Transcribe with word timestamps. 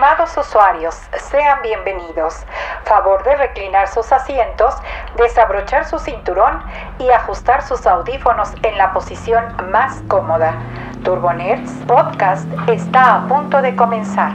Estimados 0.00 0.34
usuarios, 0.38 0.94
sean 1.30 1.60
bienvenidos. 1.60 2.36
Favor 2.86 3.22
de 3.22 3.36
reclinar 3.36 3.86
sus 3.86 4.10
asientos, 4.12 4.72
desabrochar 5.18 5.86
su 5.86 5.98
cinturón 5.98 6.64
y 6.98 7.10
ajustar 7.10 7.62
sus 7.62 7.86
audífonos 7.86 8.48
en 8.62 8.78
la 8.78 8.94
posición 8.94 9.54
más 9.70 10.00
cómoda. 10.08 10.58
Turbonerds 11.04 11.70
Podcast 11.86 12.46
está 12.66 13.16
a 13.16 13.28
punto 13.28 13.60
de 13.60 13.76
comenzar. 13.76 14.32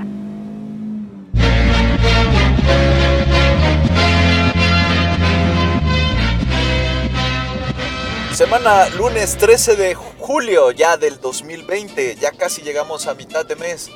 Semana 8.33 8.87
lunes 8.89 9.35
13 9.35 9.75
de 9.77 9.95
julio 9.95 10.69
ya 10.69 10.95
del 10.97 11.19
2020, 11.19 12.17
ya 12.17 12.29
casi 12.29 12.61
llegamos 12.61 13.07
a 13.07 13.15
mitad 13.15 13.43
de 13.43 13.55
mes. 13.55 13.89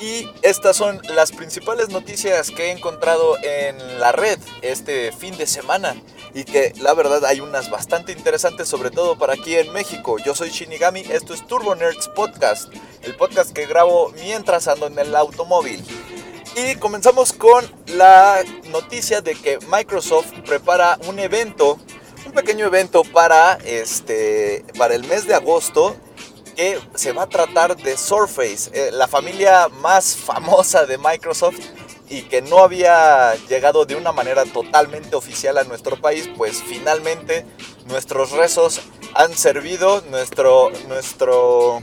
Y 0.00 0.30
estas 0.40 0.76
son 0.76 0.98
las 1.14 1.30
principales 1.30 1.90
noticias 1.90 2.50
que 2.50 2.66
he 2.66 2.70
encontrado 2.70 3.36
en 3.42 4.00
la 4.00 4.12
red 4.12 4.38
este 4.62 5.12
fin 5.12 5.36
de 5.36 5.46
semana. 5.46 5.94
Y 6.32 6.44
que 6.44 6.72
la 6.80 6.94
verdad 6.94 7.22
hay 7.26 7.40
unas 7.40 7.70
bastante 7.70 8.12
interesantes, 8.12 8.66
sobre 8.66 8.90
todo 8.90 9.18
para 9.18 9.34
aquí 9.34 9.56
en 9.56 9.70
México. 9.72 10.16
Yo 10.24 10.34
soy 10.34 10.48
Shinigami, 10.48 11.00
esto 11.00 11.34
es 11.34 11.46
Turbo 11.46 11.74
Nerds 11.74 12.08
Podcast, 12.08 12.72
el 13.02 13.14
podcast 13.14 13.52
que 13.52 13.66
grabo 13.66 14.10
mientras 14.22 14.68
ando 14.68 14.86
en 14.86 14.98
el 14.98 15.14
automóvil. 15.14 15.84
Y 16.56 16.76
comenzamos 16.76 17.34
con 17.34 17.70
la 17.88 18.42
noticia 18.70 19.20
de 19.20 19.34
que 19.34 19.58
Microsoft 19.70 20.32
prepara 20.46 20.98
un 21.08 21.18
evento 21.18 21.78
un 22.26 22.32
pequeño 22.32 22.66
evento 22.66 23.02
para, 23.02 23.54
este, 23.64 24.64
para 24.78 24.94
el 24.94 25.04
mes 25.04 25.26
de 25.26 25.34
agosto 25.34 25.96
se 26.94 27.12
va 27.12 27.24
a 27.24 27.28
tratar 27.28 27.76
de 27.76 27.96
Surface, 27.96 28.70
eh, 28.72 28.90
la 28.92 29.08
familia 29.08 29.68
más 29.68 30.16
famosa 30.16 30.86
de 30.86 30.98
Microsoft 30.98 31.58
y 32.08 32.22
que 32.22 32.42
no 32.42 32.58
había 32.58 33.34
llegado 33.48 33.84
de 33.84 33.94
una 33.94 34.12
manera 34.12 34.44
totalmente 34.44 35.14
oficial 35.14 35.58
a 35.58 35.64
nuestro 35.64 36.00
país, 36.00 36.28
pues 36.36 36.62
finalmente 36.62 37.46
nuestros 37.86 38.32
rezos 38.32 38.80
han 39.14 39.36
servido, 39.36 40.02
nuestro, 40.10 40.70
nuestro, 40.88 41.82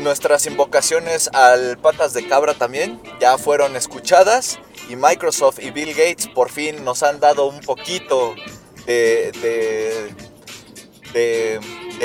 nuestras 0.00 0.46
invocaciones 0.46 1.28
al 1.32 1.78
patas 1.78 2.12
de 2.12 2.26
cabra 2.26 2.54
también 2.54 3.00
ya 3.20 3.38
fueron 3.38 3.76
escuchadas 3.76 4.58
y 4.88 4.96
Microsoft 4.96 5.60
y 5.60 5.70
Bill 5.70 5.90
Gates 5.90 6.26
por 6.26 6.50
fin 6.50 6.84
nos 6.84 7.02
han 7.02 7.20
dado 7.20 7.46
un 7.46 7.60
poquito 7.60 8.34
de, 8.86 10.12
de, 11.12 11.60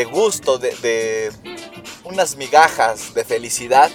gusto, 0.10 0.58
de, 0.58 1.32
unas 2.04 2.36
migajas 2.36 3.14
de 3.14 3.24
felicidad 3.24 3.92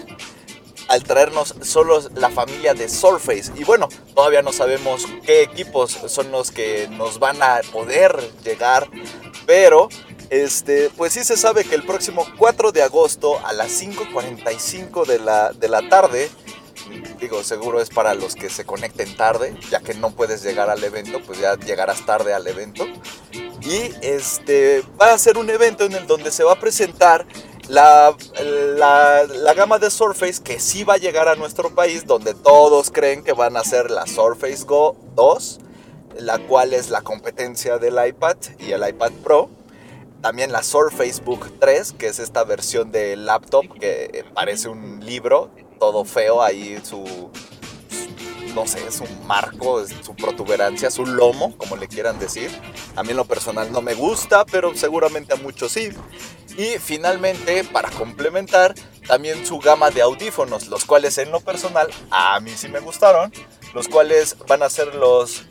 al 0.88 1.02
traernos 1.02 1.54
solo 1.62 2.00
la 2.14 2.30
familia 2.30 2.72
de 2.72 2.88
Surface. 2.88 3.52
Y 3.56 3.64
bueno, 3.64 3.88
todavía 4.14 4.40
no 4.42 4.52
sabemos 4.52 5.04
qué 5.24 5.42
equipos 5.42 5.98
son 6.06 6.30
los 6.30 6.50
que 6.50 6.88
nos 6.88 7.18
van 7.18 7.42
a 7.42 7.60
poder 7.72 8.16
llegar, 8.42 8.88
pero 9.44 9.88
este, 10.30 10.90
pues 10.96 11.12
sí 11.12 11.24
se 11.24 11.36
sabe 11.36 11.64
que 11.64 11.74
el 11.74 11.84
próximo 11.84 12.26
4 12.38 12.72
de 12.72 12.82
agosto 12.82 13.38
a 13.46 13.52
las 13.52 13.82
5.45 13.82 15.04
de 15.04 15.18
la, 15.18 15.52
de 15.52 15.68
la 15.68 15.88
tarde 15.88 16.30
digo, 17.20 17.42
seguro 17.42 17.80
es 17.80 17.90
para 17.90 18.14
los 18.14 18.34
que 18.34 18.48
se 18.50 18.64
conecten 18.64 19.16
tarde, 19.16 19.54
ya 19.70 19.80
que 19.80 19.94
no 19.94 20.10
puedes 20.10 20.42
llegar 20.42 20.70
al 20.70 20.82
evento, 20.82 21.20
pues 21.26 21.40
ya 21.40 21.56
llegarás 21.56 22.04
tarde 22.06 22.32
al 22.32 22.46
evento. 22.46 22.86
Y 23.68 23.94
este 24.00 24.82
va 24.98 25.12
a 25.12 25.18
ser 25.18 25.36
un 25.36 25.50
evento 25.50 25.84
en 25.84 25.92
el 25.92 26.06
donde 26.06 26.30
se 26.30 26.42
va 26.42 26.52
a 26.52 26.58
presentar 26.58 27.26
la, 27.68 28.16
la, 28.40 29.54
gama 29.54 29.78
de 29.78 29.90
Surface 29.90 30.42
que 30.42 30.58
sí 30.58 30.84
va 30.84 30.94
a 30.94 30.96
llegar 30.96 31.28
a 31.28 31.34
nuestro 31.34 31.68
país, 31.74 32.06
donde 32.06 32.32
todos 32.32 32.90
creen 32.90 33.22
que 33.22 33.34
van 33.34 33.58
a 33.58 33.64
ser 33.64 33.90
la 33.90 34.06
Surface 34.06 34.64
Go 34.64 34.96
2, 35.16 35.58
la 36.20 36.38
cual 36.38 36.72
es 36.72 36.88
la 36.88 37.02
competencia 37.02 37.76
del 37.76 37.98
iPad 38.08 38.38
y 38.58 38.72
el 38.72 38.88
iPad 38.88 39.12
Pro. 39.22 39.50
También 40.22 40.50
la 40.50 40.62
Surface 40.62 41.20
Book 41.22 41.52
3, 41.60 41.92
que 41.92 42.06
es 42.06 42.20
esta 42.20 42.44
versión 42.44 42.90
de 42.90 43.16
laptop 43.16 43.66
que 43.78 44.24
parece 44.32 44.70
un 44.70 45.04
libro 45.04 45.50
todo 45.78 46.04
feo 46.04 46.42
ahí, 46.42 46.80
su, 46.82 47.30
no 48.58 48.66
sé, 48.66 48.84
es 48.84 49.00
un 49.00 49.24
marco, 49.24 49.84
su 49.86 50.16
protuberancia, 50.16 50.90
su 50.90 51.06
lomo, 51.06 51.56
como 51.56 51.76
le 51.76 51.86
quieran 51.86 52.18
decir. 52.18 52.50
A 52.96 53.04
mí 53.04 53.12
lo 53.12 53.24
personal 53.24 53.70
no 53.70 53.82
me 53.82 53.94
gusta, 53.94 54.44
pero 54.44 54.74
seguramente 54.74 55.32
a 55.32 55.36
muchos 55.36 55.70
sí. 55.70 55.90
Y 56.56 56.78
finalmente, 56.80 57.62
para 57.62 57.88
complementar, 57.88 58.74
también 59.06 59.46
su 59.46 59.60
gama 59.60 59.90
de 59.90 60.02
audífonos, 60.02 60.66
los 60.66 60.84
cuales 60.84 61.18
en 61.18 61.30
lo 61.30 61.40
personal 61.40 61.88
a 62.10 62.40
mí 62.40 62.50
sí 62.56 62.66
me 62.66 62.80
gustaron, 62.80 63.32
los 63.74 63.86
cuales 63.86 64.36
van 64.48 64.64
a 64.64 64.68
ser 64.68 64.92
los, 64.96 65.44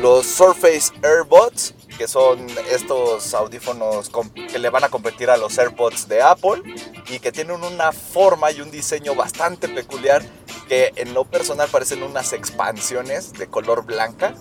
los 0.00 0.24
Surface 0.24 0.92
AirBots 1.02 1.74
que 2.00 2.08
son 2.08 2.46
estos 2.70 3.34
audífonos 3.34 4.10
que 4.50 4.58
le 4.58 4.70
van 4.70 4.84
a 4.84 4.88
competir 4.88 5.28
a 5.28 5.36
los 5.36 5.58
AirPods 5.58 6.08
de 6.08 6.22
Apple 6.22 6.62
y 7.10 7.18
que 7.18 7.30
tienen 7.30 7.62
una 7.62 7.92
forma 7.92 8.50
y 8.52 8.62
un 8.62 8.70
diseño 8.70 9.14
bastante 9.14 9.68
peculiar 9.68 10.24
que 10.70 10.92
en 10.94 11.14
lo 11.14 11.24
personal 11.24 11.68
parecen 11.68 12.04
unas 12.04 12.32
expansiones 12.32 13.32
de 13.32 13.48
color 13.48 13.84
blanca. 13.84 14.36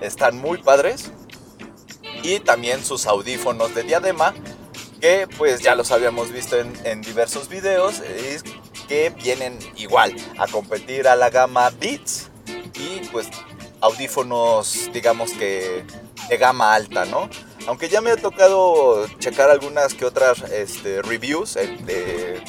Están 0.00 0.38
muy 0.38 0.58
padres. 0.58 1.10
Y 2.22 2.38
también 2.38 2.84
sus 2.84 3.06
audífonos 3.06 3.74
de 3.74 3.82
diadema 3.82 4.32
que 5.00 5.26
pues 5.36 5.60
ya 5.60 5.74
los 5.74 5.90
habíamos 5.90 6.30
visto 6.30 6.56
en, 6.56 7.02
diversos 7.02 7.48
videos 7.48 8.00
y 8.00 8.86
que 8.86 9.10
vienen 9.10 9.58
igual 9.74 10.14
a 10.38 10.46
competir 10.46 11.08
a 11.08 11.16
la 11.16 11.30
gama 11.30 11.70
Beats 11.70 12.30
y 12.74 13.00
pues 13.08 13.26
audífonos 13.80 14.88
digamos 14.92 15.32
que 15.32 15.84
de 16.28 16.36
gama 16.36 16.74
alta, 16.74 17.06
¿no? 17.06 17.28
Aunque 17.66 17.88
ya 17.88 18.00
me 18.00 18.12
ha 18.12 18.16
tocado 18.16 19.08
checar 19.18 19.50
algunas 19.50 19.94
que 19.94 20.04
otras 20.04 20.42
este, 20.52 21.02
reviews 21.02 21.56
eh, 21.56 22.40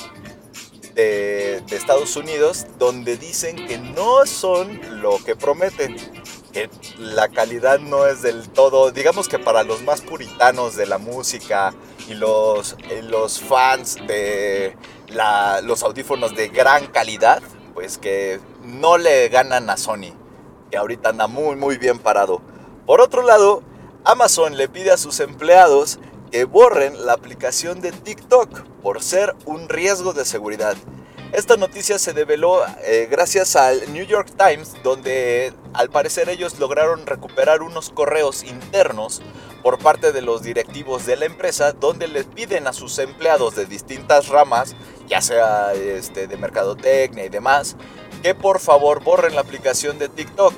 de, 0.93 1.61
de, 1.67 1.75
Estados 1.75 2.15
Unidos 2.15 2.67
donde 2.77 3.17
dicen 3.17 3.55
que 3.55 3.77
no 3.77 4.25
son 4.25 5.01
lo 5.01 5.17
que 5.23 5.35
prometen. 5.35 5.95
Que 6.51 6.69
la 6.99 7.29
calidad 7.29 7.79
no 7.79 8.05
es 8.05 8.21
del 8.21 8.47
todo, 8.49 8.91
digamos 8.91 9.27
que 9.27 9.39
para 9.39 9.63
los 9.63 9.81
más 9.81 10.01
puritanos 10.01 10.75
de 10.75 10.85
la 10.85 10.99
música 10.99 11.73
y 12.07 12.13
los, 12.13 12.77
los 13.01 13.39
fans 13.39 13.95
de 14.07 14.75
los 15.63 15.83
audífonos 15.83 16.35
de 16.35 16.49
gran 16.49 16.87
calidad, 16.87 17.41
pues 17.73 17.97
que 17.97 18.39
no 18.63 18.97
le 18.97 19.29
ganan 19.29 19.69
a 19.69 19.77
Sony, 19.77 20.13
que 20.69 20.77
ahorita 20.77 21.09
anda 21.09 21.25
muy 21.27 21.55
muy 21.55 21.77
bien 21.77 21.97
parado. 21.97 22.41
Por 22.85 23.01
otro 23.01 23.23
lado, 23.23 23.63
Amazon 24.05 24.57
le 24.57 24.67
pide 24.67 24.91
a 24.91 24.97
sus 24.97 25.19
empleados 25.21 25.99
que 26.33 26.45
borren 26.45 27.05
la 27.05 27.13
aplicación 27.13 27.79
de 27.79 27.91
TikTok 27.91 28.63
por 28.81 29.03
ser 29.03 29.35
un 29.45 29.69
riesgo 29.69 30.13
de 30.13 30.25
seguridad. 30.25 30.75
Esta 31.31 31.57
noticia 31.57 31.99
se 31.99 32.11
develó 32.11 32.63
eh, 32.85 33.07
gracias 33.07 33.55
al 33.55 33.93
New 33.93 34.03
York 34.03 34.31
Times, 34.35 34.73
donde 34.81 35.53
al 35.75 35.91
parecer 35.91 36.29
ellos 36.29 36.57
lograron 36.57 37.05
recuperar 37.05 37.61
unos 37.61 37.91
correos 37.91 38.41
internos 38.41 39.21
por 39.61 39.77
parte 39.77 40.11
de 40.11 40.23
los 40.23 40.41
directivos 40.41 41.05
de 41.05 41.17
la 41.17 41.25
empresa, 41.25 41.71
donde 41.71 42.07
les 42.07 42.25
piden 42.25 42.65
a 42.65 42.73
sus 42.73 42.97
empleados 42.97 43.55
de 43.55 43.67
distintas 43.67 44.29
ramas, 44.29 44.75
ya 45.07 45.21
sea 45.21 45.73
este, 45.75 46.25
de 46.25 46.37
mercadotecnia 46.37 47.25
y 47.25 47.29
demás, 47.29 47.75
que 48.23 48.33
por 48.33 48.59
favor 48.59 49.03
borren 49.03 49.35
la 49.35 49.41
aplicación 49.41 49.99
de 49.99 50.09
TikTok 50.09 50.55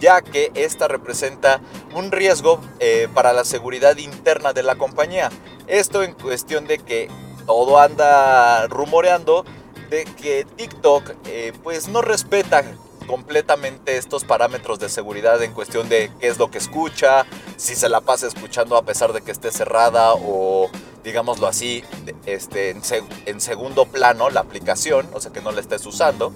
ya 0.00 0.22
que 0.22 0.50
esta 0.54 0.88
representa 0.88 1.60
un 1.94 2.10
riesgo 2.10 2.60
eh, 2.80 3.08
para 3.14 3.32
la 3.32 3.44
seguridad 3.44 3.96
interna 3.98 4.52
de 4.52 4.62
la 4.62 4.76
compañía. 4.76 5.30
Esto 5.66 6.02
en 6.02 6.14
cuestión 6.14 6.66
de 6.66 6.78
que 6.78 7.08
todo 7.46 7.78
anda 7.78 8.66
rumoreando 8.68 9.44
de 9.90 10.04
que 10.04 10.46
TikTok 10.56 11.12
eh, 11.26 11.52
pues 11.62 11.88
no 11.88 12.00
respeta 12.00 12.64
completamente 13.06 13.96
estos 13.96 14.24
parámetros 14.24 14.78
de 14.78 14.88
seguridad 14.88 15.42
en 15.42 15.52
cuestión 15.52 15.88
de 15.88 16.12
qué 16.20 16.28
es 16.28 16.38
lo 16.38 16.50
que 16.50 16.58
escucha, 16.58 17.26
si 17.56 17.74
se 17.74 17.88
la 17.88 18.00
pasa 18.00 18.28
escuchando 18.28 18.76
a 18.76 18.82
pesar 18.82 19.12
de 19.12 19.20
que 19.20 19.32
esté 19.32 19.50
cerrada 19.50 20.14
o 20.14 20.70
digámoslo 21.02 21.48
así, 21.48 21.82
este, 22.26 22.70
en, 22.70 22.82
en 23.26 23.40
segundo 23.40 23.86
plano 23.86 24.30
la 24.30 24.40
aplicación, 24.40 25.08
o 25.12 25.20
sea 25.20 25.32
que 25.32 25.40
no 25.40 25.50
la 25.50 25.60
estés 25.60 25.84
usando. 25.86 26.32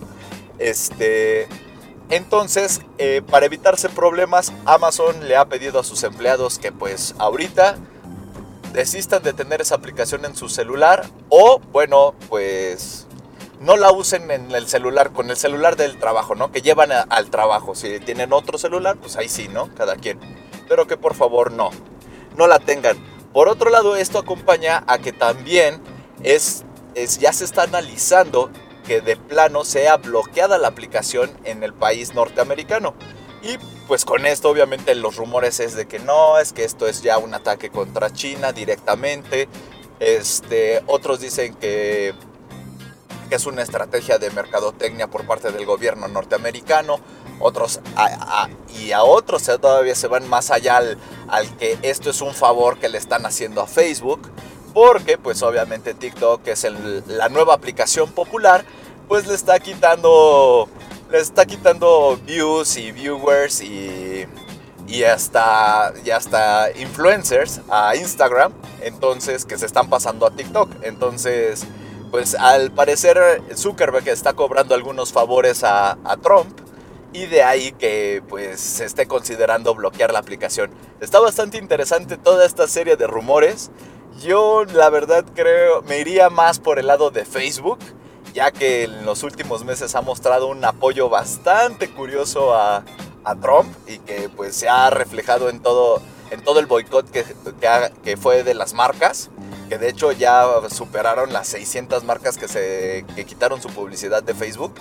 Este, 0.58 1.46
entonces, 2.10 2.82
eh, 2.98 3.22
para 3.30 3.46
evitarse 3.46 3.88
problemas, 3.88 4.52
Amazon 4.66 5.26
le 5.26 5.36
ha 5.36 5.46
pedido 5.46 5.80
a 5.80 5.84
sus 5.84 6.02
empleados 6.02 6.58
que 6.58 6.72
pues 6.72 7.14
ahorita 7.18 7.76
desistan 8.72 9.22
de 9.22 9.32
tener 9.32 9.60
esa 9.60 9.76
aplicación 9.76 10.24
en 10.24 10.36
su 10.36 10.48
celular 10.48 11.06
o 11.28 11.60
bueno, 11.72 12.14
pues 12.28 13.06
no 13.60 13.76
la 13.76 13.90
usen 13.92 14.30
en 14.30 14.50
el 14.50 14.66
celular, 14.68 15.12
con 15.12 15.30
el 15.30 15.36
celular 15.36 15.76
del 15.76 15.98
trabajo, 15.98 16.34
¿no? 16.34 16.52
Que 16.52 16.60
llevan 16.60 16.90
al 16.92 17.30
trabajo. 17.30 17.74
Si 17.74 17.98
tienen 18.00 18.32
otro 18.32 18.58
celular, 18.58 18.96
pues 18.96 19.16
ahí 19.16 19.28
sí, 19.28 19.48
¿no? 19.48 19.74
Cada 19.74 19.96
quien. 19.96 20.20
Pero 20.68 20.86
que 20.86 20.96
por 20.96 21.14
favor 21.14 21.52
no, 21.52 21.70
no 22.36 22.46
la 22.46 22.58
tengan. 22.58 22.98
Por 23.32 23.48
otro 23.48 23.70
lado, 23.70 23.96
esto 23.96 24.18
acompaña 24.18 24.84
a 24.86 24.98
que 24.98 25.12
también 25.12 25.80
es, 26.22 26.64
es 26.94 27.18
ya 27.18 27.32
se 27.32 27.44
está 27.44 27.62
analizando 27.62 28.50
que 28.86 29.00
de 29.00 29.16
plano 29.16 29.64
sea 29.64 29.96
bloqueada 29.96 30.58
la 30.58 30.68
aplicación 30.68 31.30
en 31.44 31.62
el 31.62 31.72
país 31.72 32.14
norteamericano. 32.14 32.94
Y 33.42 33.58
pues 33.86 34.04
con 34.04 34.24
esto 34.24 34.48
obviamente 34.48 34.94
los 34.94 35.16
rumores 35.16 35.60
es 35.60 35.74
de 35.74 35.86
que 35.86 35.98
no, 35.98 36.38
es 36.38 36.52
que 36.52 36.64
esto 36.64 36.86
es 36.86 37.02
ya 37.02 37.18
un 37.18 37.34
ataque 37.34 37.70
contra 37.70 38.10
China 38.10 38.52
directamente. 38.52 39.48
Este, 40.00 40.82
otros 40.86 41.20
dicen 41.20 41.54
que, 41.54 42.14
que 43.28 43.34
es 43.34 43.46
una 43.46 43.62
estrategia 43.62 44.18
de 44.18 44.30
mercadotecnia 44.30 45.08
por 45.08 45.26
parte 45.26 45.52
del 45.52 45.66
gobierno 45.66 46.08
norteamericano. 46.08 47.00
Otros 47.40 47.80
y 48.78 48.92
a 48.92 49.02
otros 49.02 49.42
todavía 49.60 49.94
se 49.94 50.06
van 50.06 50.28
más 50.28 50.50
allá 50.50 50.76
al, 50.76 50.98
al 51.28 51.56
que 51.56 51.76
esto 51.82 52.10
es 52.10 52.20
un 52.22 52.32
favor 52.32 52.78
que 52.78 52.88
le 52.88 52.96
están 52.96 53.26
haciendo 53.26 53.60
a 53.60 53.66
Facebook 53.66 54.30
porque 54.74 55.16
pues 55.16 55.42
obviamente 55.42 55.94
TikTok 55.94 56.42
que 56.42 56.50
es 56.52 56.66
la 57.06 57.28
nueva 57.30 57.54
aplicación 57.54 58.10
popular 58.12 58.64
pues 59.08 59.26
le 59.26 59.34
está 59.34 59.58
quitando 59.60 60.68
le 61.10 61.18
está 61.18 61.46
quitando 61.46 62.18
views 62.26 62.76
y 62.76 62.92
viewers 62.92 63.62
y 63.62 64.26
y 64.86 65.04
hasta 65.04 65.94
y 66.04 66.10
hasta 66.10 66.70
influencers 66.76 67.60
a 67.70 67.94
Instagram 67.96 68.52
entonces 68.82 69.44
que 69.44 69.56
se 69.56 69.64
están 69.64 69.88
pasando 69.88 70.26
a 70.26 70.32
TikTok 70.32 70.68
entonces 70.82 71.64
pues 72.10 72.34
al 72.34 72.72
parecer 72.72 73.42
Zuckerberg 73.56 74.08
está 74.08 74.34
cobrando 74.34 74.74
algunos 74.74 75.12
favores 75.12 75.64
a, 75.64 75.92
a 76.04 76.16
Trump 76.16 76.60
y 77.14 77.26
de 77.26 77.44
ahí 77.44 77.72
que 77.72 78.22
pues 78.28 78.60
se 78.60 78.84
esté 78.84 79.06
considerando 79.06 79.72
bloquear 79.74 80.12
la 80.12 80.18
aplicación. 80.18 80.70
Está 81.00 81.20
bastante 81.20 81.58
interesante 81.58 82.16
toda 82.16 82.44
esta 82.44 82.66
serie 82.66 82.96
de 82.96 83.06
rumores 83.06 83.70
yo 84.20 84.64
la 84.64 84.90
verdad 84.90 85.24
creo, 85.34 85.82
me 85.82 85.98
iría 85.98 86.30
más 86.30 86.58
por 86.58 86.78
el 86.78 86.86
lado 86.86 87.10
de 87.10 87.24
Facebook, 87.24 87.78
ya 88.32 88.50
que 88.50 88.84
en 88.84 89.06
los 89.06 89.22
últimos 89.22 89.64
meses 89.64 89.94
ha 89.94 90.02
mostrado 90.02 90.48
un 90.48 90.64
apoyo 90.64 91.08
bastante 91.08 91.88
curioso 91.90 92.54
a, 92.54 92.84
Trump 93.40 93.74
y 93.88 93.98
que 94.00 94.28
pues 94.28 94.54
se 94.54 94.68
ha 94.68 94.90
reflejado 94.90 95.48
en 95.48 95.60
todo, 95.60 96.02
en 96.30 96.44
todo 96.44 96.60
el 96.60 96.66
boicot 96.66 97.10
que, 97.10 97.24
que, 98.02 98.16
fue 98.18 98.42
de 98.42 98.52
las 98.52 98.74
marcas, 98.74 99.30
que 99.70 99.78
de 99.78 99.88
hecho 99.88 100.12
ya 100.12 100.44
superaron 100.68 101.32
las 101.32 101.48
600 101.48 102.04
marcas 102.04 102.36
que, 102.36 102.48
se, 102.48 103.06
que 103.16 103.24
quitaron 103.24 103.62
su 103.62 103.70
publicidad 103.70 104.22
de 104.22 104.34
Facebook. 104.34 104.74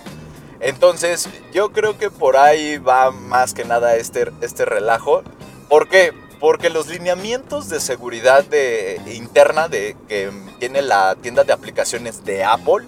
Entonces 0.60 1.30
yo 1.54 1.72
creo 1.72 1.98
que 1.98 2.10
por 2.10 2.36
ahí 2.36 2.80
va 2.80 3.12
más 3.12 3.54
que 3.54 3.64
nada 3.64 3.96
este, 3.96 4.30
este 4.42 4.66
relajo. 4.66 5.24
¿Por 5.70 5.88
qué? 5.88 6.12
Porque 6.44 6.70
los 6.70 6.88
lineamientos 6.88 7.70
de 7.70 7.80
seguridad 7.80 8.44
de, 8.44 9.00
interna 9.16 9.70
de, 9.70 9.96
que 10.10 10.30
tiene 10.60 10.82
la 10.82 11.16
tienda 11.16 11.46
de 11.46 11.54
aplicaciones 11.54 12.26
de 12.26 12.44
Apple, 12.44 12.86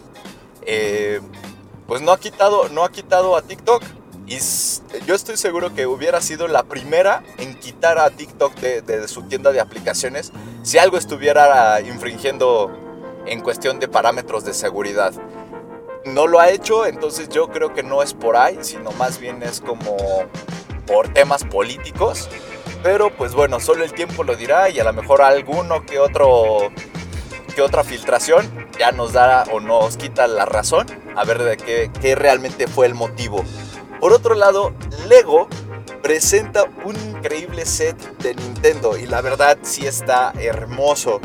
eh, 0.65 1.21
pues 1.87 2.01
no 2.01 2.11
ha, 2.11 2.19
quitado, 2.19 2.67
no 2.67 2.83
ha 2.83 2.91
quitado 2.91 3.37
a 3.37 3.41
TikTok. 3.41 3.81
Y 4.27 4.39
yo 5.07 5.15
estoy 5.15 5.37
seguro 5.37 5.73
que 5.73 5.87
hubiera 5.87 6.19
sido 6.19 6.49
la 6.49 6.63
primera 6.63 7.23
en 7.37 7.57
quitar 7.57 7.97
a 7.97 8.09
TikTok 8.09 8.55
de, 8.55 9.07
su 9.07 9.23
tienda 9.23 9.53
de 9.53 9.61
aplicaciones 9.61 10.33
si 10.61 10.77
algo 10.77 10.97
estuviera 10.97 11.79
infringiendo 11.79 12.77
en 13.25 13.39
cuestión 13.39 13.79
de 13.79 13.87
parámetros 13.87 14.43
de 14.43 14.53
seguridad. 14.53 15.13
No 16.03 16.27
lo 16.27 16.41
ha 16.41 16.49
hecho, 16.49 16.85
entonces 16.85 17.29
yo 17.29 17.47
creo 17.47 17.73
que 17.73 17.83
no 17.83 18.03
es 18.03 18.13
por 18.13 18.35
ahí, 18.35 18.57
sino 18.63 18.91
más 18.91 19.17
bien 19.17 19.43
es 19.43 19.61
como 19.61 19.95
por 20.85 21.07
temas 21.13 21.45
políticos. 21.45 22.27
Pero 22.85 23.09
pues 23.09 23.33
bueno, 23.33 23.59
solo 23.59 23.83
el 23.83 23.93
tiempo 23.93 24.23
lo 24.23 24.35
dirá 24.35 24.69
y 24.69 24.79
a 24.79 24.83
lo 24.83 24.93
mejor 24.93 25.23
alguno 25.23 25.83
que 25.87 25.97
otro 25.97 26.71
que 27.55 27.63
otra 27.63 27.83
filtración 27.83 28.47
ya 28.77 28.91
nos 28.91 29.11
da 29.11 29.45
o 29.51 29.59
nos 29.59 29.97
quita 29.97 30.27
la 30.27 30.45
razón 30.45 30.85
a 31.15 31.23
ver 31.23 31.41
de 31.41 31.57
qué, 31.57 31.89
qué 31.99 32.13
realmente 32.13 32.67
fue 32.67 32.85
el 32.85 32.93
motivo. 32.93 33.43
Por 33.99 34.13
otro 34.13 34.35
lado, 34.35 34.71
Lego 35.07 35.47
presenta 36.03 36.65
un 36.83 36.95
increíble 36.95 37.65
set 37.65 37.97
de 38.19 38.35
Nintendo 38.35 38.95
y 38.97 39.07
la 39.07 39.21
verdad 39.21 39.57
sí 39.63 39.87
está 39.87 40.31
hermoso. 40.37 41.21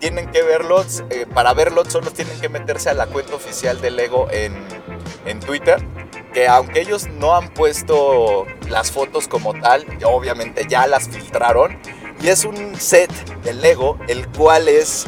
Tienen 0.00 0.30
que 0.30 0.42
verlo, 0.42 0.82
eh, 1.10 1.26
para 1.26 1.52
verlo 1.52 1.84
solo 1.84 2.10
tienen 2.10 2.40
que 2.40 2.48
meterse 2.48 2.88
a 2.88 2.94
la 2.94 3.04
cuenta 3.04 3.34
oficial 3.34 3.82
de 3.82 3.90
Lego 3.90 4.28
en, 4.30 4.66
en 5.26 5.40
Twitter 5.40 5.78
que 6.36 6.46
aunque 6.48 6.82
ellos 6.82 7.08
no 7.18 7.34
han 7.34 7.48
puesto 7.48 8.44
las 8.68 8.92
fotos 8.92 9.26
como 9.26 9.54
tal, 9.54 9.86
obviamente 10.04 10.66
ya 10.68 10.86
las 10.86 11.08
filtraron. 11.08 11.78
Y 12.20 12.28
es 12.28 12.44
un 12.44 12.76
set 12.78 13.10
de 13.42 13.54
Lego, 13.54 13.96
el 14.06 14.28
cual 14.28 14.68
es 14.68 15.06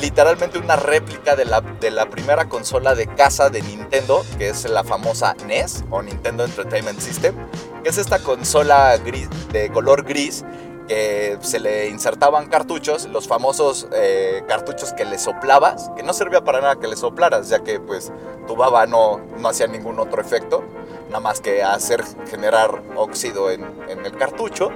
literalmente 0.00 0.58
una 0.58 0.76
réplica 0.76 1.34
de 1.34 1.46
la, 1.46 1.62
de 1.62 1.90
la 1.90 2.08
primera 2.08 2.48
consola 2.48 2.94
de 2.94 3.08
casa 3.08 3.50
de 3.50 3.60
Nintendo, 3.60 4.24
que 4.38 4.50
es 4.50 4.64
la 4.70 4.84
famosa 4.84 5.34
NES 5.48 5.82
o 5.90 6.00
Nintendo 6.00 6.44
Entertainment 6.44 7.00
System, 7.00 7.34
que 7.82 7.90
es 7.90 7.98
esta 7.98 8.20
consola 8.20 8.96
gris, 8.98 9.28
de 9.48 9.68
color 9.68 10.04
gris 10.04 10.44
que 10.88 11.38
se 11.40 11.60
le 11.60 11.88
insertaban 11.88 12.46
cartuchos, 12.48 13.06
los 13.06 13.28
famosos 13.28 13.88
eh, 13.92 14.42
cartuchos 14.48 14.92
que 14.92 15.04
le 15.04 15.18
soplabas, 15.18 15.90
que 15.96 16.02
no 16.02 16.12
servía 16.12 16.42
para 16.42 16.60
nada 16.60 16.76
que 16.76 16.88
le 16.88 16.96
soplaras, 16.96 17.48
ya 17.48 17.60
que 17.60 17.80
pues 17.80 18.12
tu 18.46 18.56
baba 18.56 18.86
no, 18.86 19.20
no 19.38 19.48
hacía 19.48 19.66
ningún 19.66 19.98
otro 19.98 20.20
efecto, 20.20 20.64
nada 21.08 21.20
más 21.20 21.40
que 21.40 21.62
hacer 21.62 22.02
generar 22.30 22.82
óxido 22.96 23.50
en, 23.50 23.64
en 23.88 24.04
el 24.04 24.16
cartucho. 24.16 24.70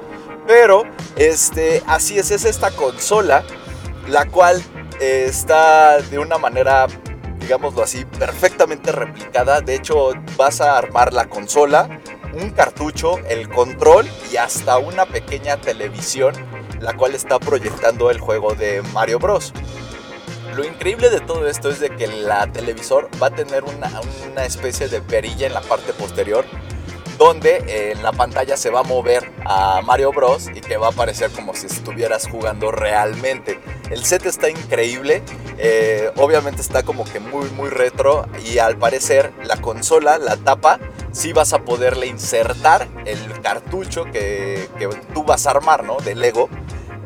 Pero 0.46 0.84
este, 1.16 1.82
así 1.86 2.18
es, 2.18 2.30
es 2.30 2.44
esta 2.44 2.70
consola, 2.70 3.44
la 4.08 4.26
cual 4.26 4.62
eh, 5.00 5.26
está 5.28 6.00
de 6.00 6.18
una 6.18 6.38
manera 6.38 6.86
digámoslo 7.46 7.82
así, 7.84 8.04
perfectamente 8.04 8.90
replicada. 8.90 9.60
De 9.60 9.76
hecho, 9.76 10.10
vas 10.36 10.60
a 10.60 10.76
armar 10.76 11.12
la 11.12 11.28
consola, 11.28 12.00
un 12.36 12.50
cartucho, 12.50 13.18
el 13.28 13.48
control 13.48 14.06
y 14.30 14.36
hasta 14.36 14.78
una 14.78 15.06
pequeña 15.06 15.56
televisión, 15.56 16.34
la 16.80 16.94
cual 16.94 17.14
está 17.14 17.38
proyectando 17.38 18.10
el 18.10 18.20
juego 18.20 18.54
de 18.54 18.82
Mario 18.92 19.18
Bros. 19.18 19.52
Lo 20.54 20.64
increíble 20.64 21.10
de 21.10 21.20
todo 21.20 21.48
esto 21.48 21.70
es 21.70 21.80
de 21.80 21.90
que 21.90 22.06
la 22.06 22.46
televisor 22.52 23.08
va 23.20 23.28
a 23.28 23.30
tener 23.30 23.64
una, 23.64 23.90
especie 24.44 24.88
de 24.88 25.00
perilla 25.00 25.46
en 25.46 25.54
la 25.54 25.60
parte 25.60 25.92
posterior 25.92 26.44
donde 27.18 27.64
eh, 27.66 27.92
en 27.92 28.02
la 28.02 28.12
pantalla 28.12 28.58
se 28.58 28.68
va 28.68 28.80
a 28.80 28.82
mover 28.82 29.32
a 29.46 29.80
Mario 29.82 30.12
Bros 30.12 30.48
y 30.54 30.60
que 30.60 30.76
va 30.76 30.88
a 30.88 30.90
aparecer 30.90 31.30
como 31.30 31.54
si 31.54 31.66
estuvieras 31.66 32.28
jugando 32.28 32.70
realmente. 32.70 33.58
El 33.90 34.04
set 34.04 34.26
está 34.26 34.50
increíble, 34.50 35.22
eh, 35.56 36.10
obviamente 36.16 36.60
está 36.60 36.82
como 36.82 37.04
que 37.04 37.18
muy 37.18 37.48
muy 37.50 37.70
retro 37.70 38.26
y 38.44 38.58
al 38.58 38.76
parecer 38.76 39.32
la 39.44 39.56
consola, 39.56 40.18
la 40.18 40.36
tapa, 40.36 40.78
sí 41.16 41.32
vas 41.32 41.54
a 41.54 41.64
poderle 41.64 42.06
insertar 42.06 42.88
el 43.06 43.40
cartucho 43.40 44.04
que, 44.04 44.68
que 44.78 44.88
tú 45.14 45.24
vas 45.24 45.46
a 45.46 45.52
armar, 45.52 45.82
¿no? 45.82 45.96
De 45.96 46.14
Lego 46.14 46.50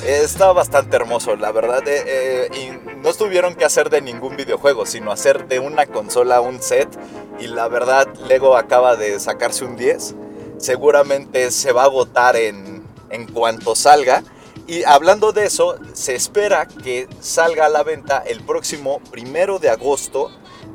Está 0.05 0.51
bastante 0.53 0.97
hermoso, 0.97 1.37
la 1.37 1.53
verdad. 1.53 1.87
Eh, 1.87 2.03
eh, 2.07 2.49
y 2.57 2.97
no 3.03 3.13
tuvieron 3.13 3.55
que 3.55 3.67
hacer 3.67 3.91
de 3.91 4.01
ningún 4.01 4.35
videojuego, 4.35 4.87
sino 4.87 5.13
hacer 5.13 5.47
de 5.47 5.59
una 5.59 5.87
consola 5.87 6.41
un 6.41 6.63
set. 6.63 6.89
Y 7.39 7.49
la 7.49 7.69
verdad, 7.69 8.09
Lego 8.27 8.57
acaba 8.57 8.97
de 8.97 9.21
sacarse 9.21 9.65
un 9.65 9.77
10. 9.77 10.15
Seguramente 10.57 11.51
se 11.51 11.73
va 11.73 11.83
a 11.83 11.87
agotar 11.87 12.37
en, 12.37 12.83
en 13.11 13.27
cuanto 13.27 13.75
salga. 13.75 14.23
Y 14.67 14.85
hablando 14.85 15.33
de 15.33 15.45
eso, 15.45 15.77
se 15.93 16.15
espera 16.15 16.67
que 16.67 17.07
salga 17.21 17.67
a 17.67 17.69
la 17.69 17.83
venta 17.83 18.23
el 18.27 18.43
próximo 18.43 19.01
primero 19.11 19.59
de 19.59 19.69
agosto 19.69 20.31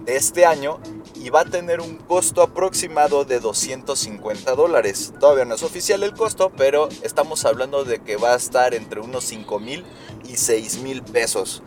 de 0.05 0.17
este 0.17 0.45
año 0.45 0.79
y 1.25 1.31
va 1.31 1.41
a 1.41 1.45
tener 1.45 1.81
un 1.81 1.95
costo 1.95 2.43
aproximado 2.43 3.25
de 3.25 3.39
250 3.39 4.53
dólares. 4.53 5.11
Todavía 5.19 5.43
no 5.43 5.55
es 5.55 5.63
oficial 5.63 6.03
el 6.03 6.13
costo, 6.13 6.51
pero 6.55 6.87
estamos 7.01 7.45
hablando 7.45 7.83
de 7.83 7.97
que 7.97 8.15
va 8.15 8.33
a 8.33 8.35
estar 8.35 8.75
entre 8.75 8.99
unos 8.99 9.23
5 9.23 9.59
mil 9.59 9.83
y 10.29 10.37
6 10.37 10.83
mil 10.83 11.01
pesos 11.01 11.63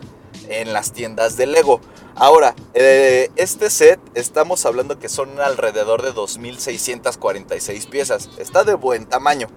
en 0.47 0.71
las 0.71 0.93
tiendas 0.93 1.35
de 1.35 1.45
Lego. 1.45 1.81
Ahora, 2.15 2.55
eh, 2.73 3.31
este 3.35 3.69
set 3.69 3.99
estamos 4.13 4.65
hablando 4.65 4.97
que 4.97 5.09
son 5.09 5.37
alrededor 5.41 6.03
de 6.03 6.13
2.646 6.13 7.89
piezas. 7.89 8.29
Está 8.37 8.63
de 8.63 8.75
buen 8.75 9.07
tamaño. 9.07 9.49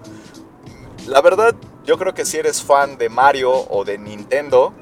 La 1.06 1.20
verdad, 1.20 1.54
yo 1.84 1.96
creo 1.96 2.12
que 2.12 2.24
si 2.24 2.38
eres 2.38 2.60
fan 2.60 2.98
de 2.98 3.08
Mario 3.08 3.52
o 3.70 3.84
de 3.84 3.98
Nintendo 3.98 4.74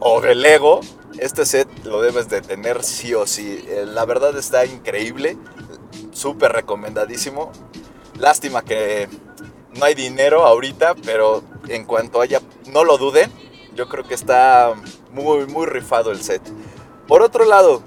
o 0.00 0.20
de 0.20 0.34
Lego, 0.34 0.80
este 1.18 1.46
set 1.46 1.68
lo 1.84 2.00
debes 2.02 2.28
de 2.28 2.40
tener 2.40 2.82
sí 2.82 3.14
o 3.14 3.26
sí. 3.26 3.64
Eh, 3.68 3.84
la 3.86 4.04
verdad 4.04 4.36
está 4.36 4.64
increíble. 4.66 5.38
Súper 6.12 6.52
recomendadísimo. 6.52 7.52
Lástima 8.18 8.62
que 8.62 9.08
no 9.74 9.84
hay 9.84 9.94
dinero 9.94 10.44
ahorita, 10.46 10.94
pero 11.04 11.42
en 11.68 11.84
cuanto 11.84 12.20
haya, 12.20 12.40
no 12.66 12.84
lo 12.84 12.98
duden. 12.98 13.30
Yo 13.74 13.88
creo 13.88 14.04
que 14.04 14.14
está 14.14 14.74
muy, 15.10 15.46
muy 15.46 15.66
rifado 15.66 16.10
el 16.10 16.22
set. 16.22 16.42
Por 17.06 17.22
otro 17.22 17.44
lado, 17.44 17.82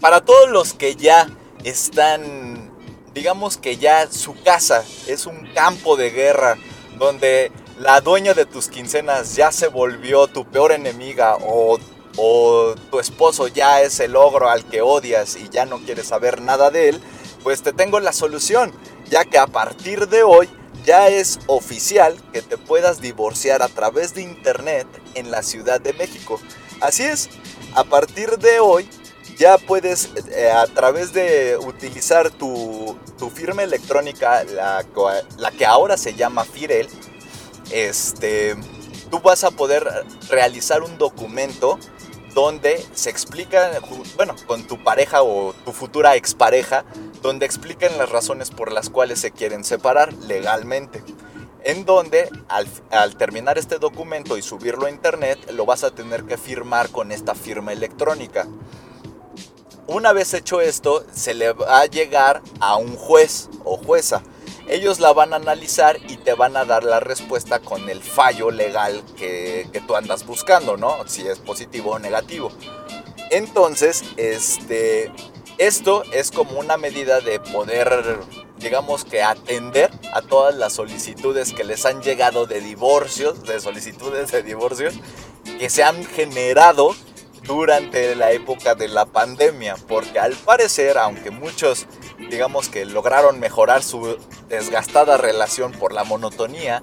para 0.00 0.20
todos 0.20 0.50
los 0.50 0.74
que 0.74 0.96
ya 0.96 1.28
están, 1.64 2.72
digamos 3.14 3.56
que 3.56 3.76
ya 3.76 4.10
su 4.10 4.34
casa 4.42 4.84
es 5.06 5.26
un 5.26 5.46
campo 5.54 5.96
de 5.96 6.10
guerra 6.10 6.56
donde 6.98 7.52
la 7.78 8.00
dueña 8.00 8.34
de 8.34 8.46
tus 8.46 8.68
quincenas 8.68 9.36
ya 9.36 9.52
se 9.52 9.68
volvió 9.68 10.26
tu 10.26 10.44
peor 10.44 10.72
enemiga 10.72 11.36
o 11.40 11.78
o 12.16 12.74
tu 12.90 13.00
esposo 13.00 13.48
ya 13.48 13.80
es 13.82 14.00
el 14.00 14.16
ogro 14.16 14.50
al 14.50 14.64
que 14.64 14.82
odias 14.82 15.36
y 15.36 15.48
ya 15.48 15.64
no 15.64 15.78
quieres 15.78 16.08
saber 16.08 16.40
nada 16.40 16.70
de 16.70 16.90
él, 16.90 17.00
pues 17.42 17.62
te 17.62 17.72
tengo 17.72 18.00
la 18.00 18.12
solución, 18.12 18.72
ya 19.08 19.24
que 19.24 19.38
a 19.38 19.46
partir 19.46 20.08
de 20.08 20.22
hoy 20.22 20.48
ya 20.84 21.08
es 21.08 21.38
oficial 21.46 22.16
que 22.32 22.42
te 22.42 22.58
puedas 22.58 23.00
divorciar 23.00 23.62
a 23.62 23.68
través 23.68 24.14
de 24.14 24.22
internet 24.22 24.86
en 25.14 25.30
la 25.30 25.42
Ciudad 25.42 25.80
de 25.80 25.92
México. 25.92 26.40
Así 26.80 27.04
es, 27.04 27.30
a 27.74 27.84
partir 27.84 28.38
de 28.38 28.60
hoy 28.60 28.88
ya 29.38 29.56
puedes 29.58 30.10
eh, 30.30 30.50
a 30.50 30.66
través 30.66 31.12
de 31.12 31.56
utilizar 31.56 32.30
tu, 32.30 32.98
firma 33.34 33.62
electrónica, 33.62 34.42
la, 34.44 34.84
la, 35.38 35.50
que 35.52 35.64
ahora 35.64 35.96
se 35.96 36.14
llama 36.14 36.44
Firel, 36.44 36.88
este, 37.72 38.54
tú 39.10 39.20
vas 39.20 39.44
a 39.44 39.50
poder 39.50 39.88
realizar 40.28 40.82
un 40.82 40.98
documento 40.98 41.78
donde 42.34 42.84
se 42.94 43.10
explica, 43.10 43.70
bueno, 44.16 44.34
con 44.46 44.66
tu 44.66 44.82
pareja 44.82 45.22
o 45.22 45.52
tu 45.64 45.72
futura 45.72 46.16
expareja, 46.16 46.84
donde 47.20 47.46
explican 47.46 47.98
las 47.98 48.08
razones 48.10 48.50
por 48.50 48.72
las 48.72 48.88
cuales 48.88 49.20
se 49.20 49.30
quieren 49.30 49.64
separar 49.64 50.12
legalmente. 50.14 51.02
En 51.64 51.84
donde 51.84 52.28
al, 52.48 52.66
al, 52.90 53.16
terminar 53.16 53.56
este 53.56 53.78
documento 53.78 54.36
y 54.36 54.42
subirlo 54.42 54.86
a 54.86 54.90
internet, 54.90 55.38
lo 55.52 55.64
vas 55.64 55.84
a 55.84 55.92
tener 55.92 56.24
que 56.24 56.36
firmar 56.36 56.88
con 56.88 57.12
esta 57.12 57.34
firma 57.34 57.72
electrónica. 57.72 58.48
Una 59.86 60.12
vez 60.12 60.34
hecho 60.34 60.60
esto, 60.60 61.04
se 61.12 61.34
le 61.34 61.52
va 61.52 61.80
a 61.80 61.86
llegar 61.86 62.42
a 62.60 62.76
un 62.76 62.96
juez 62.96 63.48
o 63.64 63.76
jueza 63.76 64.22
ellos 64.68 65.00
la 65.00 65.12
van 65.12 65.32
a 65.32 65.36
analizar 65.36 65.98
y 66.08 66.16
te 66.16 66.34
van 66.34 66.56
a 66.56 66.64
dar 66.64 66.84
la 66.84 67.00
respuesta 67.00 67.58
con 67.60 67.88
el 67.88 68.02
fallo 68.02 68.50
legal 68.50 69.02
que, 69.16 69.68
tú 69.86 69.96
andas 69.96 70.24
buscando, 70.24 70.76
¿no? 70.76 71.06
Si 71.06 71.26
es 71.26 71.38
positivo 71.38 71.92
o 71.92 71.98
negativo. 71.98 72.52
Entonces, 73.30 74.04
este, 74.16 75.10
esto 75.58 76.04
es 76.12 76.30
como 76.30 76.58
una 76.60 76.76
medida 76.76 77.20
de 77.20 77.40
poder, 77.40 78.18
digamos 78.58 79.04
que 79.04 79.22
atender 79.22 79.90
a 80.12 80.22
todas 80.22 80.54
las 80.54 80.74
solicitudes 80.74 81.52
que 81.52 81.64
les 81.64 81.84
han 81.84 82.02
llegado 82.02 82.46
de 82.46 82.60
divorcios, 82.60 83.42
de 83.44 83.60
solicitudes 83.60 84.30
de 84.30 84.42
divorcios, 84.42 84.94
que 85.58 85.70
se 85.70 85.82
han 85.82 86.04
generado 86.04 86.94
durante 87.44 88.14
la 88.14 88.30
época 88.30 88.76
de 88.76 88.86
la 88.86 89.04
pandemia, 89.04 89.76
porque 89.88 90.20
al 90.20 90.34
parecer, 90.34 90.96
aunque 90.96 91.32
muchos 91.32 91.88
digamos 92.30 92.68
que 92.68 92.84
lograron 92.84 93.40
mejorar 93.40 93.82
su 93.82 94.16
desgastada 94.52 95.16
relación 95.16 95.72
por 95.72 95.94
la 95.94 96.04
monotonía, 96.04 96.82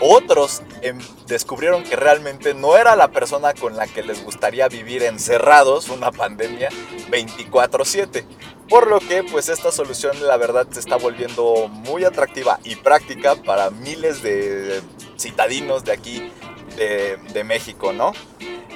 otros 0.00 0.62
em, 0.80 0.98
descubrieron 1.26 1.84
que 1.84 1.94
realmente 1.94 2.54
no 2.54 2.78
era 2.78 2.96
la 2.96 3.08
persona 3.08 3.52
con 3.52 3.76
la 3.76 3.86
que 3.86 4.02
les 4.02 4.24
gustaría 4.24 4.68
vivir 4.68 5.02
encerrados 5.02 5.90
una 5.90 6.10
pandemia 6.12 6.70
24/7. 7.10 8.24
Por 8.70 8.86
lo 8.86 9.00
que 9.00 9.22
pues 9.22 9.50
esta 9.50 9.70
solución 9.70 10.26
la 10.26 10.38
verdad 10.38 10.66
se 10.70 10.80
está 10.80 10.96
volviendo 10.96 11.68
muy 11.68 12.04
atractiva 12.04 12.58
y 12.64 12.76
práctica 12.76 13.34
para 13.34 13.68
miles 13.68 14.22
de 14.22 14.80
citadinos 15.18 15.84
de 15.84 15.92
aquí 15.92 16.32
de, 16.76 17.44
México, 17.44 17.92
¿no? 17.92 18.12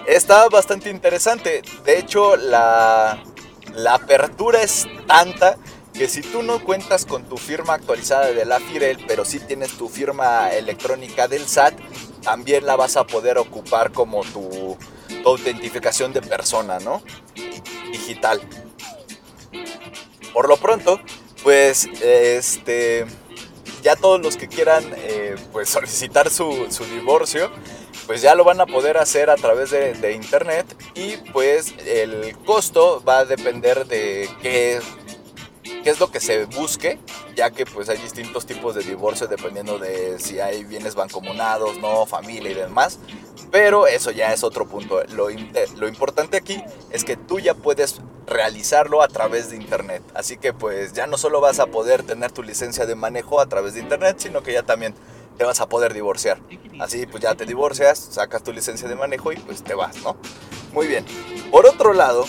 Está 0.07 0.47
bastante 0.51 0.91
interesante. 0.91 1.63
De 1.87 1.99
hecho, 1.99 2.37
la 2.37 3.23
apertura 3.89 4.61
es 4.61 4.87
tanta 5.07 5.57
que 5.95 6.09
si 6.09 6.21
tú 6.23 6.43
no 6.43 6.63
cuentas 6.63 7.07
con 7.07 7.25
tu 7.25 7.37
firma 7.37 7.75
actualizada 7.75 8.33
de 8.33 8.45
la 8.45 8.59
FIREL, 8.59 9.05
pero 9.07 9.25
sí 9.25 9.39
tienes 9.39 9.73
tu 9.79 9.89
firma 9.89 10.51
electrónica 10.51 11.29
del 11.29 11.47
SAT, 11.47 11.75
también 12.23 12.67
la 12.67 12.75
vas 12.75 12.97
a 12.97 13.07
poder 13.07 13.39
ocupar 13.39 13.93
como 13.93 14.23
tu, 14.25 14.77
autentificación 15.25 16.13
de 16.13 16.21
persona, 16.23 16.79
¿no? 16.81 17.03
Digital. 17.91 18.41
Por 20.33 20.49
lo 20.49 20.57
pronto, 20.57 21.01
pues 21.43 21.87
este 22.03 23.07
ya 23.83 23.97
todos 23.97 24.21
los 24.21 24.37
que 24.37 24.49
quieran 24.49 24.85
eh, 24.97 25.37
pues 25.53 25.69
solicitar 25.71 26.31
su, 26.31 26.67
su, 26.71 26.85
divorcio, 26.87 27.51
pues 28.07 28.23
ya 28.23 28.35
lo 28.35 28.43
van 28.43 28.61
a 28.61 28.67
poder 28.67 28.97
hacer 28.97 29.29
a 29.29 29.37
través 29.37 29.71
de, 29.71 29.93
de, 29.95 30.13
internet 30.13 30.67
y 30.95 31.17
pues 31.33 31.75
el 31.87 32.37
costo 32.47 33.03
va 33.07 33.19
a 33.19 33.25
depender 33.27 33.87
de 33.87 34.29
qué 34.41 34.81
qué 35.85 35.91
es 35.91 36.01
lo 36.01 36.11
que 36.11 36.19
se 36.19 36.47
busque, 36.47 36.99
ya 37.37 37.51
que 37.51 37.67
pues 37.67 37.91
hay 37.91 37.99
distintos 37.99 38.47
tipos 38.47 38.75
de 38.75 38.83
divorcio 38.83 39.27
dependiendo 39.27 39.79
de 39.79 40.19
si 40.19 40.41
hay 40.41 40.65
bienes 40.65 40.95
bancomunados, 40.95 41.79
no, 41.79 42.07
familia 42.07 42.51
y 42.51 42.55
demás. 42.55 42.99
Pero 43.53 43.87
eso 43.87 44.11
ya 44.11 44.33
es 44.33 44.43
otro 44.43 44.67
punto. 44.67 45.05
Lo, 45.11 45.29
lo 45.77 45.87
importante 45.87 46.39
aquí 46.39 46.65
es 46.91 47.05
que 47.05 47.17
tú 47.17 47.39
ya 47.39 47.53
puedes 47.55 48.01
realizarlo 48.27 49.03
a 49.03 49.09
través 49.09 49.51
de 49.51 49.57
internet. 49.57 50.03
Así 50.15 50.39
que 50.39 50.55
pues 50.55 50.95
ya 50.95 51.07
no 51.07 51.19
solo 51.19 51.43
vas 51.43 51.61
a 51.61 51.67
poder 51.67 52.03
tener 52.03 52.33
tu 52.33 52.43
licencia 52.43 52.87
de 52.87 52.95
manejo 52.95 53.39
a 53.39 53.47
través 53.47 53.75
de 53.75 53.81
internet, 53.81 54.17
sino 54.19 54.43
que 54.43 54.55
ya 54.55 54.63
también 54.63 54.95
te 55.37 55.45
vas 55.45 55.61
a 55.61 55.69
poder 55.69 55.93
divorciar. 55.93 56.39
Así 56.81 57.05
pues 57.05 57.23
ya 57.23 57.35
te 57.35 57.45
divorcias, 57.45 57.99
sacas 57.99 58.43
tu 58.43 58.53
licencia 58.53 58.89
de 58.89 58.95
manejo 58.95 59.33
y 59.33 59.37
pues 59.37 59.63
te 59.63 59.75
vas, 59.75 60.03
¿no? 60.03 60.17
Muy 60.73 60.87
bien. 60.87 61.05
Por 61.51 61.67
otro 61.67 61.93
lado, 61.93 62.25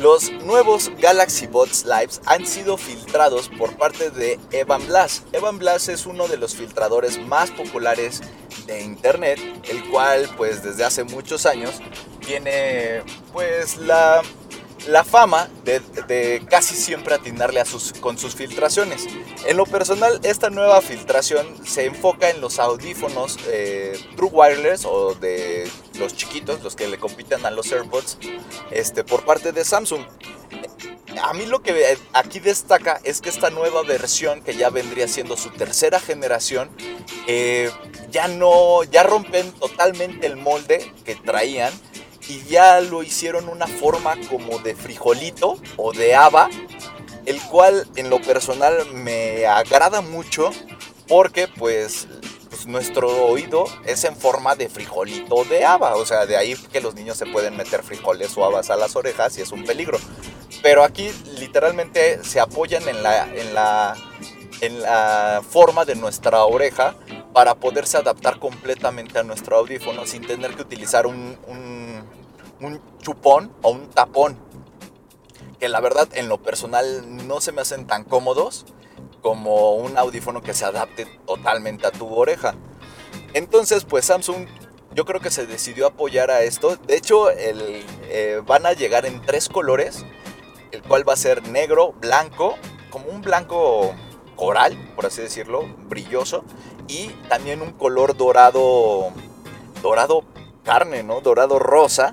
los 0.00 0.30
nuevos 0.44 0.90
Galaxy 0.98 1.46
Bots 1.46 1.84
Lives 1.84 2.20
han 2.26 2.46
sido 2.46 2.76
filtrados 2.76 3.48
por 3.48 3.76
parte 3.76 4.10
de 4.10 4.38
Evan 4.52 4.86
Blass. 4.86 5.24
Evan 5.32 5.58
Blass 5.58 5.88
es 5.88 6.06
uno 6.06 6.28
de 6.28 6.36
los 6.36 6.54
filtradores 6.54 7.18
más 7.26 7.50
populares 7.50 8.20
de 8.66 8.82
internet, 8.82 9.40
el 9.68 9.88
cual 9.90 10.28
pues 10.36 10.62
desde 10.62 10.84
hace 10.84 11.04
muchos 11.04 11.46
años 11.46 11.80
tiene 12.24 13.02
pues 13.32 13.76
la 13.78 14.22
la 14.86 15.04
fama 15.04 15.48
de, 15.64 16.42
casi 16.48 16.74
siempre 16.74 17.14
atinarle 17.14 17.60
a 17.60 17.64
sus, 17.64 17.92
con 17.92 18.18
sus 18.18 18.34
filtraciones. 18.34 19.06
En 19.46 19.56
lo 19.56 19.66
personal, 19.66 20.20
esta 20.22 20.50
nueva 20.50 20.80
filtración 20.80 21.46
se 21.66 21.86
enfoca 21.86 22.30
en 22.30 22.40
los 22.40 22.58
audífonos 22.58 23.38
eh, 23.48 23.98
True 24.16 24.30
Wireless 24.32 24.84
o 24.84 25.14
de 25.14 25.68
los 25.98 26.14
chiquitos, 26.14 26.62
los 26.62 26.76
que 26.76 26.88
le 26.88 26.98
compiten 26.98 27.44
a 27.44 27.50
los 27.50 27.70
AirPods, 27.72 28.18
este, 28.70 29.04
por 29.04 29.24
parte 29.24 29.52
de 29.52 29.64
Samsung. 29.64 30.02
A 31.22 31.32
mí 31.32 31.46
lo 31.46 31.62
que 31.62 31.98
aquí 32.12 32.38
destaca 32.38 33.00
es 33.02 33.20
que 33.20 33.28
esta 33.28 33.50
nueva 33.50 33.82
versión, 33.82 34.40
que 34.42 34.54
ya 34.54 34.70
vendría 34.70 35.08
siendo 35.08 35.36
su 35.36 35.50
tercera 35.50 35.98
generación, 35.98 36.70
eh, 37.26 37.70
ya 38.10 38.28
no, 38.28 38.84
ya 38.84 39.02
rompen 39.02 39.50
totalmente 39.52 40.26
el 40.26 40.36
molde 40.36 40.92
que 41.04 41.16
traían 41.16 41.72
y 42.28 42.44
ya 42.44 42.80
lo 42.80 43.02
hicieron 43.02 43.48
una 43.48 43.66
forma 43.66 44.14
como 44.28 44.58
de 44.58 44.74
frijolito 44.74 45.58
o 45.76 45.92
de 45.92 46.14
haba, 46.14 46.48
el 47.24 47.40
cual 47.42 47.86
en 47.96 48.10
lo 48.10 48.20
personal 48.20 48.86
me 48.92 49.46
agrada 49.46 50.02
mucho 50.02 50.50
porque 51.08 51.48
pues, 51.48 52.06
pues, 52.50 52.66
nuestro 52.66 53.26
oído 53.26 53.64
es 53.86 54.04
en 54.04 54.14
forma 54.14 54.54
de 54.56 54.68
frijolito 54.68 55.44
de 55.44 55.64
haba, 55.64 55.96
o 55.96 56.04
sea, 56.04 56.26
de 56.26 56.36
ahí 56.36 56.54
que 56.70 56.82
los 56.82 56.94
niños 56.94 57.16
se 57.16 57.26
pueden 57.26 57.56
meter 57.56 57.82
frijoles 57.82 58.36
o 58.36 58.44
habas 58.44 58.68
a 58.70 58.76
las 58.76 58.94
orejas 58.94 59.38
y 59.38 59.42
es 59.42 59.50
un 59.50 59.64
peligro. 59.64 59.98
Pero 60.62 60.84
aquí 60.84 61.10
literalmente 61.38 62.22
se 62.24 62.40
apoyan 62.40 62.86
en 62.88 63.02
la, 63.02 63.28
en 63.34 63.54
la, 63.54 63.96
en 64.60 64.82
la 64.82 65.42
forma 65.48 65.84
de 65.84 65.94
nuestra 65.94 66.44
oreja 66.44 66.94
para 67.32 67.54
poderse 67.54 67.96
adaptar 67.96 68.38
completamente 68.38 69.18
a 69.18 69.22
nuestro 69.22 69.56
audífono 69.56 70.04
sin 70.04 70.26
tener 70.26 70.54
que 70.56 70.62
utilizar 70.62 71.06
un 71.06 71.36
chupón 73.00 73.52
o 73.62 73.70
un 73.70 73.88
tapón. 73.90 74.36
Que 75.58 75.68
la 75.68 75.80
verdad 75.80 76.08
en 76.12 76.28
lo 76.28 76.38
personal 76.38 77.26
no 77.26 77.40
se 77.40 77.52
me 77.52 77.62
hacen 77.62 77.86
tan 77.86 78.04
cómodos 78.04 78.66
como 79.22 79.72
un 79.74 79.98
audífono 79.98 80.42
que 80.42 80.54
se 80.54 80.64
adapte 80.64 81.06
totalmente 81.26 81.86
a 81.86 81.90
tu 81.90 82.12
oreja. 82.14 82.54
Entonces 83.34 83.84
pues 83.84 84.04
Samsung 84.04 84.46
yo 84.94 85.04
creo 85.04 85.20
que 85.20 85.30
se 85.30 85.46
decidió 85.46 85.86
apoyar 85.86 86.30
a 86.30 86.42
esto. 86.42 86.76
De 86.76 86.96
hecho 86.96 87.30
el, 87.30 87.84
eh, 88.08 88.40
van 88.46 88.66
a 88.66 88.72
llegar 88.72 89.06
en 89.06 89.20
tres 89.22 89.48
colores. 89.48 90.04
El 90.70 90.82
cual 90.82 91.08
va 91.08 91.14
a 91.14 91.16
ser 91.16 91.48
negro, 91.48 91.92
blanco, 91.92 92.54
como 92.90 93.08
un 93.08 93.22
blanco 93.22 93.94
coral, 94.36 94.76
por 94.94 95.06
así 95.06 95.22
decirlo, 95.22 95.66
brilloso. 95.88 96.44
Y 96.88 97.08
también 97.28 97.62
un 97.62 97.72
color 97.72 98.16
dorado, 98.16 99.10
dorado 99.82 100.24
carne, 100.62 101.02
¿no? 101.02 101.22
Dorado 101.22 101.58
rosa 101.58 102.12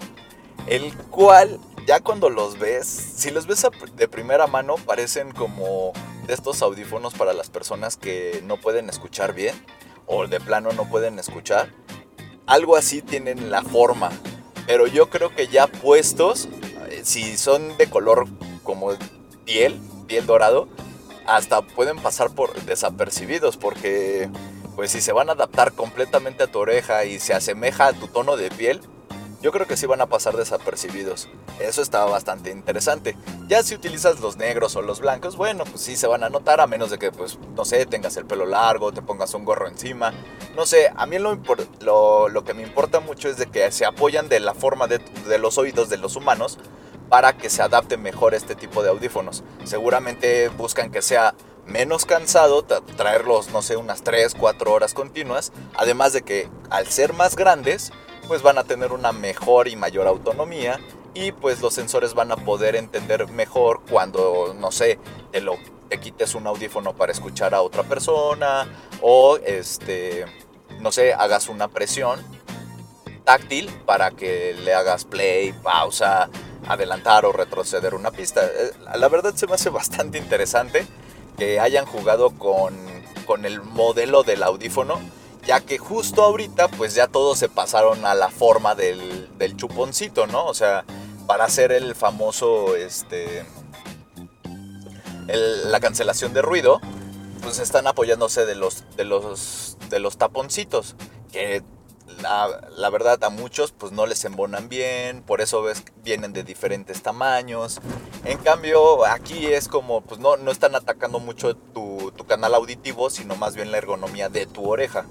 el 0.67 0.93
cual 0.95 1.59
ya 1.87 1.99
cuando 1.99 2.29
los 2.29 2.57
ves, 2.57 2.87
si 2.87 3.31
los 3.31 3.45
ves 3.45 3.65
de 3.95 4.07
primera 4.07 4.47
mano, 4.47 4.75
parecen 4.75 5.31
como 5.31 5.93
de 6.25 6.33
estos 6.33 6.61
audífonos 6.61 7.13
para 7.13 7.33
las 7.33 7.49
personas 7.49 7.97
que 7.97 8.41
no 8.45 8.57
pueden 8.57 8.89
escuchar 8.89 9.33
bien 9.33 9.55
o 10.07 10.27
de 10.27 10.39
plano 10.39 10.71
no 10.71 10.89
pueden 10.89 11.19
escuchar. 11.19 11.69
Algo 12.47 12.75
así 12.75 13.01
tienen 13.01 13.51
la 13.51 13.63
forma, 13.63 14.09
pero 14.67 14.87
yo 14.87 15.09
creo 15.09 15.29
que 15.29 15.47
ya 15.47 15.67
puestos, 15.67 16.47
eh, 16.89 17.01
si 17.03 17.37
son 17.37 17.77
de 17.77 17.89
color 17.89 18.27
como 18.63 18.91
piel, 19.45 19.79
piel 20.07 20.25
dorado, 20.25 20.67
hasta 21.27 21.61
pueden 21.61 21.97
pasar 21.97 22.31
por 22.31 22.53
desapercibidos 22.65 23.57
porque 23.57 24.29
pues 24.75 24.91
si 24.91 25.01
se 25.01 25.11
van 25.11 25.29
a 25.29 25.33
adaptar 25.33 25.71
completamente 25.73 26.43
a 26.43 26.47
tu 26.47 26.59
oreja 26.59 27.05
y 27.05 27.19
se 27.19 27.33
asemeja 27.33 27.87
a 27.87 27.93
tu 27.93 28.07
tono 28.07 28.37
de 28.37 28.49
piel, 28.51 28.81
yo 29.45 29.51
creo 29.51 29.67
que 29.67 29.77
sí 29.77 29.85
van 29.85 30.01
a 30.01 30.07
pasar 30.07 30.35
desapercibidos. 30.35 31.29
Eso 31.59 31.83
está 31.83 32.03
bastante 32.05 32.49
interesante. 32.49 33.15
Ya 33.47 33.61
si 33.61 33.75
utilizas 33.75 34.19
los 34.19 34.37
negros 34.37 34.75
o 34.75 34.81
los 34.81 35.01
blancos, 35.01 35.37
bueno, 35.37 35.65
pues 35.65 35.81
sí 35.81 35.95
se 35.95 36.07
van 36.07 36.23
a 36.23 36.29
notar 36.29 36.59
a 36.61 36.65
menos 36.65 36.89
de 36.89 36.97
que, 36.97 37.11
pues, 37.11 37.37
no 37.55 37.63
sé, 37.63 37.85
tengas 37.85 38.17
el 38.17 38.25
pelo 38.25 38.47
largo, 38.47 38.91
te 38.91 39.03
pongas 39.03 39.35
un 39.35 39.45
gorro 39.45 39.67
encima. 39.67 40.15
No 40.55 40.65
sé, 40.65 40.91
a 40.95 41.05
mí 41.05 41.19
lo, 41.19 41.37
lo, 42.27 42.43
que 42.43 42.55
me 42.55 42.63
importa 42.63 43.01
mucho 43.01 43.29
es 43.29 43.37
de 43.37 43.45
que 43.45 43.71
se 43.71 43.85
apoyan 43.85 44.29
de 44.29 44.39
la 44.39 44.55
forma 44.55 44.87
de, 44.87 44.97
de 44.97 45.37
los 45.37 45.59
oídos 45.59 45.89
de 45.89 45.97
los 45.97 46.15
humanos 46.15 46.57
para 47.09 47.37
que 47.37 47.51
se 47.51 47.61
adapte 47.61 47.97
mejor 47.97 48.33
este 48.33 48.55
tipo 48.55 48.81
de 48.81 48.89
audífonos. 48.89 49.43
Seguramente 49.63 50.49
buscan 50.49 50.89
que 50.89 51.03
sea 51.03 51.35
menos 51.67 52.05
cansado 52.05 52.63
traerlos, 52.63 53.51
no 53.51 53.61
sé, 53.61 53.77
unas 53.77 54.01
3, 54.01 54.33
4 54.33 54.73
horas 54.73 54.95
continuas. 54.95 55.51
Además 55.75 56.13
de 56.13 56.23
que 56.23 56.49
al 56.71 56.87
ser 56.87 57.13
más 57.13 57.35
grandes, 57.35 57.91
pues 58.27 58.41
van 58.41 58.57
a 58.57 58.63
tener 58.63 58.91
una 58.91 59.11
mejor 59.11 59.67
y 59.67 59.75
mayor 59.75 60.07
autonomía 60.07 60.79
y 61.13 61.31
pues 61.31 61.61
los 61.61 61.73
sensores 61.73 62.13
van 62.13 62.31
a 62.31 62.35
poder 62.35 62.75
entender 62.75 63.27
mejor 63.29 63.81
cuando, 63.89 64.53
no 64.57 64.71
sé, 64.71 64.99
te, 65.31 65.41
lo, 65.41 65.57
te 65.89 65.99
quites 65.99 66.35
un 66.35 66.45
audífono 66.47 66.93
para 66.93 67.11
escuchar 67.11 67.55
a 67.55 67.61
otra 67.61 67.83
persona 67.83 68.67
o 69.01 69.37
este, 69.37 70.25
no 70.79 70.91
sé, 70.91 71.13
hagas 71.13 71.47
una 71.47 71.67
presión 71.67 72.19
táctil 73.23 73.69
para 73.85 74.11
que 74.11 74.53
le 74.53 74.73
hagas 74.73 75.05
play, 75.05 75.53
pausa, 75.53 76.29
adelantar 76.67 77.25
o 77.25 77.31
retroceder 77.31 77.95
una 77.95 78.11
pista. 78.11 78.45
Eh, 78.45 78.71
la 78.95 79.07
verdad 79.07 79.33
se 79.35 79.47
me 79.47 79.53
hace 79.53 79.69
bastante 79.69 80.17
interesante 80.17 80.85
que 81.37 81.59
hayan 81.59 81.85
jugado 81.85 82.31
con, 82.31 82.75
con 83.25 83.45
el 83.45 83.61
modelo 83.61 84.23
del 84.23 84.43
audífono 84.43 84.99
ya 85.45 85.61
que 85.61 85.77
justo 85.77 86.23
ahorita 86.23 86.67
pues 86.69 86.95
ya 86.95 87.07
todos 87.07 87.39
se 87.39 87.49
pasaron 87.49 88.05
a 88.05 88.15
la 88.15 88.29
forma 88.29 88.75
del, 88.75 89.29
chuponcito, 89.55 90.27
¿no? 90.27 90.45
O 90.45 90.53
sea, 90.53 90.85
para 91.27 91.45
hacer 91.45 91.71
el 91.71 91.95
famoso, 91.95 92.75
este, 92.75 93.45
la 95.27 95.79
cancelación 95.79 96.33
de 96.33 96.41
ruido, 96.41 96.79
pues 97.41 97.59
están 97.59 97.87
apoyándose 97.87 98.45
de 98.45 98.55
los, 98.55 98.83
de 98.97 99.05
los, 99.05 99.77
de 99.89 99.99
los 99.99 100.17
taponcitos, 100.17 100.95
que 101.31 101.63
la, 102.21 102.89
verdad 102.89 103.23
a 103.23 103.29
muchos 103.29 103.71
pues 103.71 103.91
no 103.91 104.05
les 104.07 104.25
embonan 104.25 104.69
bien, 104.69 105.21
por 105.21 105.41
eso 105.41 105.61
ves 105.61 105.83
vienen 106.03 106.33
de 106.33 106.43
diferentes 106.43 107.03
tamaños. 107.03 107.81
En 108.23 108.37
cambio 108.39 109.05
aquí 109.05 109.47
es 109.47 109.67
como 109.67 110.01
pues 110.01 110.19
no, 110.19 110.37
no 110.37 110.51
están 110.51 110.75
atacando 110.75 111.19
mucho 111.19 111.55
tu, 111.55 112.11
tu 112.15 112.25
canal 112.25 112.55
auditivo, 112.55 113.09
sino 113.09 113.35
más 113.35 113.55
bien 113.55 113.71
la 113.71 113.77
ergonomía 113.77 114.29
de 114.29 114.47
tu 114.47 114.67
oreja. 114.69 115.05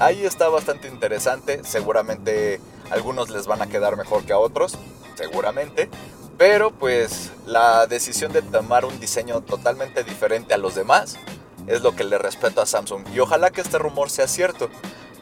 Ahí 0.00 0.24
está 0.24 0.48
bastante 0.48 0.88
interesante, 0.88 1.60
seguramente 1.62 2.58
algunos 2.90 3.28
les 3.28 3.46
van 3.46 3.60
a 3.60 3.66
quedar 3.66 3.98
mejor 3.98 4.24
que 4.24 4.32
a 4.32 4.38
otros, 4.38 4.78
seguramente, 5.14 5.90
pero 6.38 6.70
pues 6.70 7.30
la 7.44 7.86
decisión 7.86 8.32
de 8.32 8.40
tomar 8.40 8.86
un 8.86 8.98
diseño 8.98 9.42
totalmente 9.42 10.02
diferente 10.02 10.54
a 10.54 10.56
los 10.56 10.74
demás 10.74 11.18
es 11.66 11.82
lo 11.82 11.94
que 11.94 12.04
le 12.04 12.16
respeto 12.16 12.62
a 12.62 12.66
Samsung. 12.66 13.04
Y 13.14 13.20
ojalá 13.20 13.50
que 13.50 13.60
este 13.60 13.76
rumor 13.76 14.08
sea 14.08 14.26
cierto. 14.26 14.70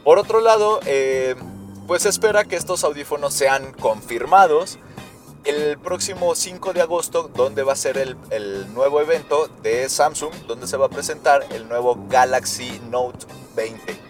Por 0.05 0.17
otro 0.17 0.39
lado, 0.39 0.79
eh, 0.85 1.35
pues 1.85 2.05
espera 2.05 2.45
que 2.45 2.55
estos 2.55 2.85
audífonos 2.85 3.33
sean 3.33 3.73
confirmados 3.73 4.79
el 5.43 5.77
próximo 5.77 6.35
5 6.35 6.71
de 6.71 6.81
agosto, 6.81 7.29
donde 7.35 7.63
va 7.63 7.73
a 7.73 7.75
ser 7.75 7.97
el, 7.97 8.15
el, 8.29 8.73
nuevo 8.73 9.01
evento 9.01 9.49
de 9.61 9.89
Samsung, 9.89 10.33
donde 10.47 10.67
se 10.67 10.77
va 10.77 10.85
a 10.85 10.89
presentar 10.89 11.45
el 11.51 11.67
nuevo 11.67 11.97
Galaxy 12.07 12.79
Note 12.89 13.25
20 13.57 14.08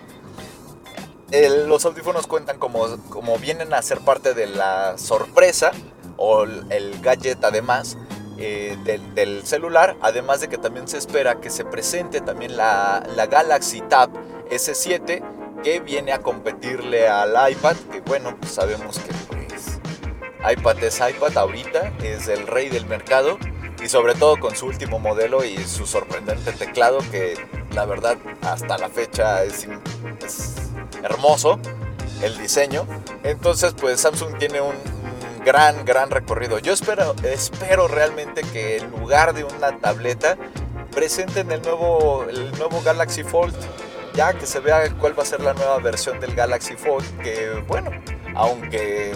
los 1.31 1.85
audífonos 1.85 2.27
cuentan 2.27 2.57
como, 2.57 2.97
como 3.09 3.37
vienen 3.37 3.73
a 3.73 3.81
ser 3.81 3.99
parte 3.99 4.33
de 4.33 4.47
la 4.47 4.97
sorpresa 4.97 5.71
o 6.17 6.43
el 6.43 6.99
gadget 7.01 7.43
además 7.43 7.97
eh, 8.41 8.77
del, 8.85 9.45
celular, 9.45 9.97
además 9.99 10.39
de 10.39 10.47
que 10.47 10.57
también 10.57 10.87
se 10.87 10.97
espera 10.97 11.41
que 11.41 11.49
se 11.49 11.65
presente 11.65 12.21
también 12.21 12.55
la, 12.55 13.05
la 13.17 13.27
Galaxy 13.27 13.81
Tab 13.81 14.11
S7 14.49 15.61
que 15.61 15.81
viene 15.81 16.13
a 16.13 16.19
competirle 16.19 17.09
al 17.09 17.35
iPad, 17.51 17.75
que 17.91 17.99
bueno, 17.99 18.37
pues 18.39 18.53
sabemos 18.53 18.97
que 18.99 19.11
pues, 19.35 19.81
iPad 20.49 20.81
es 20.81 21.01
iPad 21.01 21.37
ahorita, 21.37 21.91
es 22.01 22.29
el 22.29 22.47
rey 22.47 22.69
del 22.69 22.85
mercado 22.85 23.37
y 23.83 23.89
sobre 23.89 24.15
todo 24.15 24.39
con 24.39 24.55
su 24.55 24.67
último 24.67 24.99
modelo 24.99 25.43
y 25.43 25.57
su 25.65 25.85
sorprendente 25.85 26.53
teclado 26.53 26.99
que 27.11 27.33
la 27.73 27.83
verdad 27.83 28.17
hasta 28.41 28.77
la 28.77 28.87
fecha 28.87 29.43
es, 29.43 29.67
hermoso 31.03 31.59
el 32.21 32.37
diseño. 32.37 32.85
Entonces 33.23 33.73
pues 33.79 34.01
Samsung 34.01 34.37
tiene 34.37 34.61
un, 34.61 34.75
gran, 35.43 35.85
gran 35.85 36.11
recorrido. 36.11 36.59
Yo 36.59 36.73
espero, 36.73 37.15
espero 37.23 37.87
realmente 37.87 38.41
que 38.41 38.77
en 38.77 38.91
lugar 38.91 39.33
de 39.33 39.43
una 39.43 39.77
tableta 39.79 40.37
presenten 40.91 41.51
el 41.51 41.61
nuevo, 41.61 42.25
el 42.29 42.51
nuevo 42.57 42.81
Galaxy 42.81 43.23
Fold. 43.23 43.55
Ya 44.13 44.33
que 44.33 44.45
se 44.45 44.59
vea 44.59 44.91
cuál 44.99 45.17
va 45.17 45.23
a 45.23 45.25
ser 45.25 45.39
la 45.39 45.53
nueva 45.53 45.77
versión 45.77 46.19
del 46.19 46.35
Galaxy 46.35 46.75
Fold. 46.75 47.21
Que 47.21 47.63
bueno, 47.67 47.91
aunque 48.35 49.11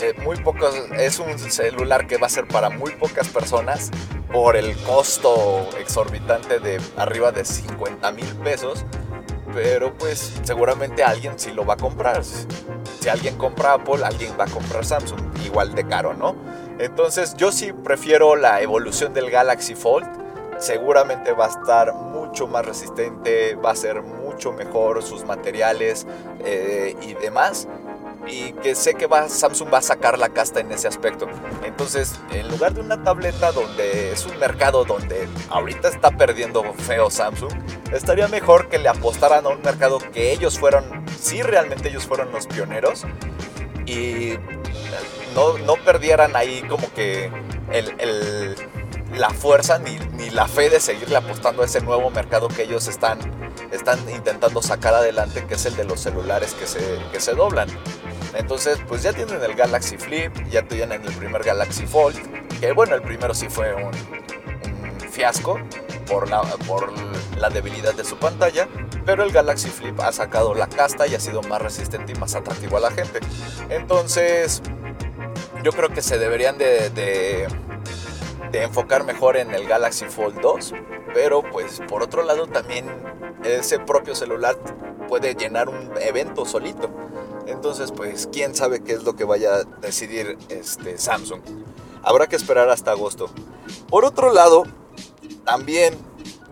eh, 0.00 0.14
muy 0.22 0.36
pocos, 0.36 0.74
es 0.96 1.18
un 1.18 1.38
celular 1.38 2.06
que 2.06 2.16
va 2.16 2.26
a 2.26 2.30
ser 2.30 2.46
para 2.46 2.70
muy 2.70 2.92
pocas 2.92 3.28
personas 3.28 3.90
por 4.32 4.56
el 4.56 4.76
costo 4.78 5.68
exorbitante 5.78 6.60
de 6.60 6.80
arriba 6.96 7.32
de 7.32 7.44
50 7.44 8.12
mil 8.12 8.28
pesos. 8.36 8.84
Pero 9.54 9.94
pues 9.94 10.32
seguramente 10.42 11.02
alguien 11.02 11.38
sí 11.38 11.52
lo 11.52 11.64
va 11.64 11.74
a 11.74 11.76
comprar. 11.76 12.22
Si 12.24 13.08
alguien 13.08 13.36
compra 13.36 13.74
Apple, 13.74 14.04
alguien 14.04 14.32
va 14.38 14.44
a 14.44 14.48
comprar 14.48 14.84
Samsung, 14.84 15.20
igual 15.44 15.74
de 15.74 15.86
caro, 15.86 16.14
¿no? 16.14 16.36
Entonces 16.78 17.34
yo 17.36 17.50
sí 17.50 17.72
prefiero 17.72 18.36
la 18.36 18.60
evolución 18.60 19.14
del 19.14 19.30
Galaxy 19.30 19.74
Fold. 19.74 20.06
Seguramente 20.58 21.32
va 21.32 21.46
a 21.46 21.48
estar 21.50 21.94
mucho 21.94 22.48
más 22.48 22.66
resistente, 22.66 23.54
va 23.54 23.70
a 23.70 23.76
ser 23.76 24.02
mucho 24.02 24.52
mejor 24.52 25.02
sus 25.02 25.24
materiales 25.24 26.06
eh, 26.40 26.96
y 27.00 27.14
demás 27.14 27.68
y 28.28 28.52
que 28.52 28.74
sé 28.74 28.94
que 28.94 29.06
va, 29.06 29.28
Samsung 29.28 29.72
va 29.72 29.78
a 29.78 29.82
sacar 29.82 30.18
la 30.18 30.28
casta 30.30 30.60
en 30.60 30.70
ese 30.72 30.88
aspecto. 30.88 31.26
Entonces, 31.64 32.20
en 32.30 32.48
lugar 32.48 32.74
de 32.74 32.80
una 32.80 33.02
tableta 33.02 33.52
donde 33.52 34.12
es 34.12 34.26
un 34.26 34.38
mercado 34.38 34.84
donde 34.84 35.28
ahorita 35.50 35.88
está 35.88 36.10
perdiendo 36.10 36.62
feo 36.74 37.10
Samsung, 37.10 37.52
estaría 37.92 38.28
mejor 38.28 38.68
que 38.68 38.78
le 38.78 38.88
apostaran 38.88 39.46
a 39.46 39.48
un 39.48 39.62
mercado 39.62 39.98
que 39.98 40.32
ellos 40.32 40.58
fueron, 40.58 41.04
sí 41.18 41.42
realmente 41.42 41.88
ellos 41.88 42.06
fueron 42.06 42.30
los 42.32 42.46
pioneros 42.46 43.04
y 43.86 44.34
no, 45.34 45.58
no 45.58 45.76
perdieran 45.76 46.36
ahí 46.36 46.62
como 46.68 46.92
que 46.92 47.30
el, 47.72 48.56
la 49.14 49.30
fuerza 49.30 49.78
ni, 49.78 49.98
ni, 50.12 50.30
la 50.30 50.46
fe 50.46 50.70
de 50.70 50.80
seguirle 50.80 51.16
apostando 51.16 51.62
a 51.62 51.64
ese 51.64 51.80
nuevo 51.80 52.10
mercado 52.10 52.48
que 52.48 52.62
ellos 52.62 52.88
están, 52.88 53.18
están 53.72 53.98
intentando 54.10 54.62
sacar 54.62 54.94
adelante, 54.94 55.44
que 55.46 55.54
es 55.54 55.66
el 55.66 55.76
de 55.76 55.84
los 55.84 56.00
celulares 56.00 56.54
que 56.54 56.66
se, 56.66 56.98
que 57.12 57.20
se 57.20 57.34
doblan. 57.34 57.68
Entonces, 58.34 58.78
pues 58.86 59.02
ya 59.02 59.12
tienen 59.12 59.42
el 59.42 59.54
Galaxy 59.54 59.96
Flip, 59.96 60.32
ya 60.50 60.62
tienen 60.62 61.02
el 61.02 61.12
primer 61.12 61.42
Galaxy 61.42 61.86
Fold, 61.86 62.16
que 62.60 62.72
bueno, 62.72 62.94
el 62.94 63.02
primero 63.02 63.34
sí 63.34 63.48
fue 63.48 63.74
un, 63.74 63.92
fiasco 65.10 65.58
por 66.06 66.28
la, 66.28 66.42
por 66.66 66.92
la 67.38 67.50
debilidad 67.50 67.94
de 67.94 68.04
su 68.04 68.16
pantalla, 68.16 68.68
pero 69.04 69.24
el 69.24 69.32
Galaxy 69.32 69.68
Flip 69.68 69.98
ha 70.00 70.12
sacado 70.12 70.54
la 70.54 70.68
casta 70.68 71.06
y 71.06 71.14
ha 71.14 71.20
sido 71.20 71.42
más 71.42 71.60
resistente 71.60 72.12
y 72.12 72.14
más 72.14 72.34
atractivo 72.34 72.76
a 72.76 72.80
la 72.80 72.90
gente. 72.90 73.20
Entonces, 73.68 74.62
yo 75.64 75.72
creo 75.72 75.88
que 75.88 76.02
se 76.02 76.18
deberían 76.18 76.56
de, 76.56 76.90
de, 76.90 77.48
de 78.52 78.62
enfocar 78.62 79.04
mejor 79.04 79.36
en 79.36 79.52
el 79.52 79.66
Galaxy 79.66 80.04
Fold 80.04 80.40
2, 80.40 80.74
pero 81.14 81.42
pues 81.42 81.80
por 81.88 82.02
otro 82.02 82.22
lado 82.22 82.46
también 82.46 82.86
ese 83.44 83.78
propio 83.78 84.14
celular 84.14 84.56
puede 85.08 85.34
llenar 85.34 85.68
un 85.68 85.90
evento 86.00 86.44
solito. 86.44 86.90
Entonces, 87.48 87.92
pues, 87.92 88.28
quién 88.30 88.54
sabe 88.54 88.84
qué 88.84 88.92
es 88.92 89.04
lo 89.04 89.16
que 89.16 89.24
vaya 89.24 89.54
a 89.54 89.64
decidir 89.64 90.36
este 90.50 90.98
Samsung. 90.98 91.40
Habrá 92.02 92.26
que 92.26 92.36
esperar 92.36 92.68
hasta 92.68 92.90
agosto. 92.90 93.30
Por 93.88 94.04
otro 94.04 94.32
lado, 94.32 94.64
también 95.44 95.96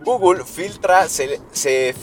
Google 0.04 0.42
filtra, 0.44 1.06
se, 1.08 1.94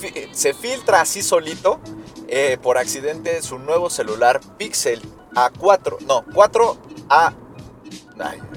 filtra 0.59 1.01
así 1.01 1.23
solito 1.23 1.79
eh, 2.27 2.59
por 2.61 2.77
accidente 2.77 3.41
su 3.41 3.57
nuevo 3.57 3.89
celular 3.89 4.39
Pixel 4.57 5.01
A4. 5.33 6.01
No, 6.01 6.23
4A. 6.25 7.33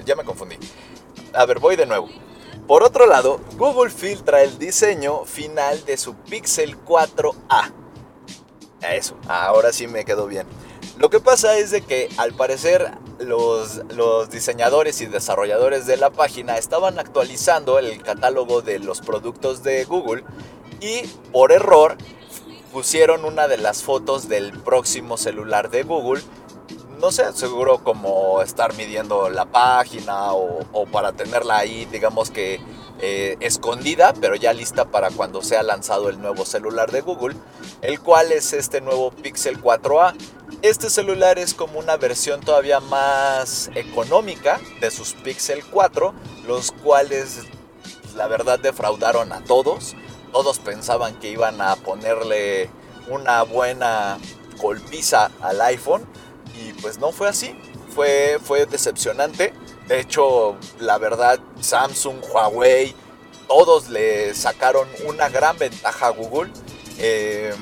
ya 0.05 0.16
me 0.16 0.25
confundí. 0.25 0.57
A 1.33 1.46
ver, 1.46 1.61
voy 1.61 1.77
de 1.77 1.87
nuevo. 1.87 2.09
Por 2.66 2.83
otro 2.83 3.07
lado, 3.07 3.40
Google 3.57 3.90
filtra 3.90 4.42
el 4.42 4.59
diseño 4.59 5.25
final 5.25 5.83
de 5.87 5.96
su 5.96 6.14
Pixel 6.14 6.77
4A 6.85 7.86
eso, 8.83 9.17
ahora 9.29 9.73
sí 9.73 9.87
me 9.87 10.05
quedó 10.05 10.27
bien. 10.27 10.47
Lo 10.99 11.11
que 11.11 11.21
pasa 11.21 11.59
es 11.59 11.71
de 11.71 11.83
que 11.83 12.09
al 12.17 12.33
parecer 12.33 12.93
los, 13.19 13.83
los, 13.95 14.31
diseñadores 14.31 15.01
y 15.01 15.07
desarrolladores 15.07 15.87
de 15.87 15.97
la 15.97 16.11
página 16.11 16.59
estaban 16.59 16.99
actualizando 16.99 17.79
el 17.79 18.03
catálogo 18.03 18.62
de 18.62 18.79
los 18.79 19.01
productos 19.01 19.62
de 19.62 19.85
Google 19.85 20.25
y 20.81 21.07
por 21.33 21.53
error 21.53 21.97
pusieron 22.73 23.25
una 23.25 23.49
de 23.49 23.59
las 23.59 23.83
fotos 23.83 24.29
del 24.29 24.53
próximo 24.53 25.17
celular 25.17 25.71
de 25.71 25.83
Google 25.83 26.23
no 27.01 27.12
sé, 27.12 27.33
seguro 27.33 27.79
como 27.79 28.41
estar 28.43 28.75
midiendo 28.75 29.29
la 29.29 29.45
página 29.45 30.33
o, 30.33 30.87
para 30.91 31.12
tenerla 31.12 31.59
ahí, 31.59 31.87
digamos 31.87 32.31
que 32.31 32.61
eh, 33.01 33.37
escondida, 33.41 34.15
pero 34.21 34.37
ya 34.37 34.53
lista 34.53 34.87
para 34.87 35.11
cuando 35.11 35.43
sea 35.43 35.63
lanzado 35.63 36.09
el 36.09 36.21
nuevo 36.21 36.47
celular 36.47 36.91
de 36.91 37.03
Google, 37.03 37.37
el 37.83 38.01
cual 38.01 38.33
es 38.33 38.53
este 38.53 38.81
nuevo 38.81 39.11
Pixel 39.11 39.63
4a. 39.63 40.15
Este 40.63 40.89
celular 40.89 41.39
es 41.39 41.53
como 41.53 41.79
una 41.79 41.97
versión 41.97 42.41
todavía 42.41 42.81
más 42.81 43.71
económica 43.75 44.61
de 44.81 44.91
sus 44.91 45.13
Pixel 45.13 45.65
4, 45.67 46.15
los 46.47 46.73
cuales 46.73 47.43
la 48.17 48.29
verdad 48.29 48.59
defraudaron 48.59 49.33
a 49.33 49.45
todos. 49.45 49.95
Todos 50.33 50.59
pensaban 50.59 51.19
que 51.21 51.31
iban 51.31 51.61
a 51.61 51.77
ponerle 51.77 52.71
una 53.09 53.43
buena 53.43 54.19
golpiza 54.59 55.31
al 55.41 55.61
iPhone 55.61 56.07
y 56.55 56.73
pues 56.75 56.99
no 56.99 57.13
fue 57.13 57.29
así. 57.29 57.55
Fue, 57.95 58.39
fue 58.43 58.67
decepcionante. 58.67 59.53
De 59.88 60.01
hecho, 60.01 60.57
la 60.81 60.99
verdad, 60.99 61.38
Samsung, 61.61 62.16
Huawei, 62.33 62.94
todos 63.46 63.88
le 63.88 64.35
sacaron 64.35 64.88
una 65.07 65.29
gran 65.29 65.57
ventaja 65.57 66.09
a 66.09 66.11
Google 66.11 66.51
eh, 66.99 67.55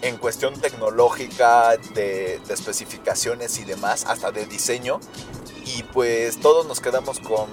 en 0.00 0.16
cuestión 0.16 0.60
tecnológica, 0.60 1.76
de, 1.94 2.40
de, 2.46 2.54
especificaciones 2.54 3.58
y 3.58 3.64
demás, 3.64 4.04
hasta 4.06 4.32
de 4.32 4.46
diseño. 4.46 4.98
Y 5.64 5.84
pues 5.84 6.40
todos 6.40 6.66
nos 6.66 6.80
quedamos 6.80 7.20
con, 7.20 7.46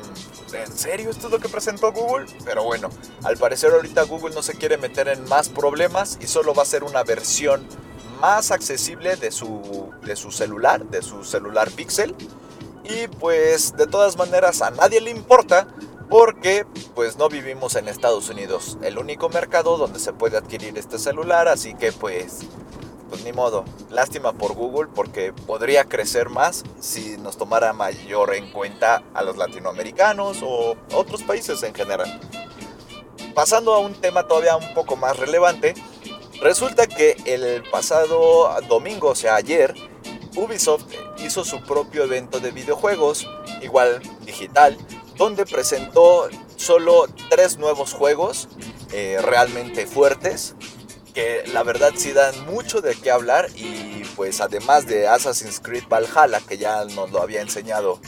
¿en 0.53 0.71
serio 0.75 1.11
esto 1.11 1.27
es 1.27 1.33
lo 1.33 1.39
que 1.39 1.47
presentó 1.47 1.91
Google? 1.91 2.25
Pero 2.43 2.63
bueno, 2.63 2.89
al 3.23 3.37
parecer 3.37 3.71
ahorita 3.71 4.03
Google 4.03 4.33
no 4.33 4.41
se 4.41 4.55
quiere 4.55 4.77
meter 4.77 5.07
en 5.07 5.23
más 5.29 5.49
problemas 5.49 6.17
y 6.19 6.25
solo 6.25 6.55
va 6.55 6.63
a 6.63 6.65
ser 6.65 6.83
una 6.83 7.03
versión 7.03 7.67
más 8.19 8.51
accesible 8.51 9.15
de 9.15 9.31
su, 9.31 9.91
de 10.03 10.15
su 10.15 10.31
celular, 10.31 10.85
de 10.85 11.01
su 11.01 11.23
celular 11.23 11.69
Pixel. 11.71 12.15
Y 12.89 13.07
pues 13.07 13.75
de 13.77 13.85
todas 13.85 14.17
maneras 14.17 14.61
a 14.61 14.71
nadie 14.71 14.99
le 14.99 15.11
importa 15.11 15.67
porque 16.09 16.65
pues 16.95 17.17
no 17.17 17.29
vivimos 17.29 17.75
en 17.75 17.87
Estados 17.87 18.29
Unidos, 18.29 18.79
el 18.81 18.97
único 18.97 19.29
mercado 19.29 19.77
donde 19.77 19.99
se 19.99 20.11
puede 20.11 20.37
adquirir 20.37 20.75
este 20.75 20.97
celular, 20.97 21.47
así 21.47 21.75
que 21.75 21.91
pues 21.91 22.39
pues 23.09 23.23
ni 23.23 23.31
modo. 23.31 23.65
Lástima 23.89 24.33
por 24.33 24.53
Google 24.53 24.89
porque 24.93 25.33
podría 25.33 25.85
crecer 25.85 26.29
más 26.29 26.63
si 26.79 27.17
nos 27.17 27.37
tomara 27.37 27.73
mayor 27.73 28.35
en 28.35 28.51
cuenta 28.51 29.03
a 29.13 29.23
los 29.23 29.37
latinoamericanos 29.37 30.39
o 30.43 30.75
otros 30.93 31.23
países 31.23 31.61
en 31.63 31.73
general. 31.73 32.19
Pasando 33.35 33.73
a 33.73 33.79
un 33.79 33.93
tema 33.93 34.27
todavía 34.27 34.57
un 34.57 34.73
poco 34.73 34.95
más 34.95 35.17
relevante, 35.17 35.75
Resulta 36.41 36.87
que 36.87 37.17
el 37.25 37.63
pasado 37.69 38.49
domingo, 38.69 39.09
o 39.09 39.15
sea 39.15 39.35
ayer, 39.35 39.75
Ubisoft 40.35 40.85
hizo 41.17 41.43
su 41.43 41.61
propio 41.63 42.03
evento 42.03 42.39
de 42.39 42.51
videojuegos, 42.51 43.27
igual 43.61 44.01
digital, 44.25 44.77
donde 45.15 45.45
presentó 45.45 46.29
solo 46.55 47.07
tres 47.29 47.57
nuevos 47.57 47.93
juegos 47.93 48.47
eh, 48.91 49.19
realmente 49.21 49.85
fuertes, 49.85 50.55
que 51.13 51.43
la 51.53 51.63
verdad 51.63 51.91
sí 51.95 52.13
dan 52.13 52.45
mucho 52.45 52.81
de 52.81 52.95
qué 52.95 53.11
hablar 53.11 53.47
y 53.55 54.03
pues 54.15 54.41
además 54.41 54.85
de 54.85 55.07
Assassin's 55.07 55.59
Creed 55.59 55.83
Valhalla, 55.89 56.39
que 56.41 56.57
ya 56.57 56.85
nos 56.85 57.11
lo 57.11 57.21
había 57.21 57.41
enseñado 57.41 57.99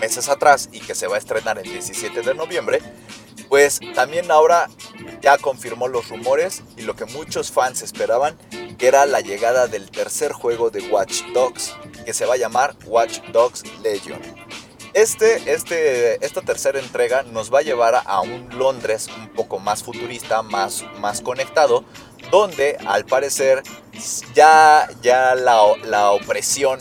meses 0.00 0.28
atrás 0.28 0.68
y 0.72 0.80
que 0.80 0.94
se 0.94 1.06
va 1.06 1.16
a 1.16 1.18
estrenar 1.18 1.58
el 1.58 1.64
17 1.64 2.22
de 2.22 2.34
noviembre, 2.34 2.80
pues 3.48 3.80
también 3.94 4.30
ahora 4.30 4.68
ya 5.20 5.38
confirmó 5.38 5.88
los 5.88 6.08
rumores 6.08 6.62
y 6.76 6.82
lo 6.82 6.96
que 6.96 7.04
muchos 7.06 7.50
fans 7.50 7.82
esperaban, 7.82 8.36
que 8.76 8.86
era 8.86 9.06
la 9.06 9.20
llegada 9.20 9.66
del 9.66 9.90
tercer 9.90 10.32
juego 10.32 10.70
de 10.70 10.82
Watch 10.88 11.22
Dogs, 11.32 11.74
que 12.04 12.12
se 12.12 12.26
va 12.26 12.34
a 12.34 12.36
llamar 12.38 12.76
Watch 12.86 13.20
Dogs 13.32 13.62
Legion. 13.82 14.20
Este, 14.92 15.52
este, 15.52 16.24
esta 16.24 16.40
tercera 16.40 16.78
entrega 16.78 17.24
nos 17.24 17.52
va 17.52 17.58
a 17.58 17.62
llevar 17.62 18.00
a 18.04 18.20
un 18.20 18.48
Londres 18.56 19.08
un 19.16 19.28
poco 19.30 19.58
más 19.58 19.82
futurista, 19.82 20.42
más, 20.42 20.84
más 21.00 21.20
conectado, 21.20 21.84
donde 22.30 22.76
al 22.86 23.04
parecer 23.04 23.62
ya, 24.34 24.88
ya 25.02 25.34
la, 25.34 25.62
la 25.84 26.12
opresión 26.12 26.78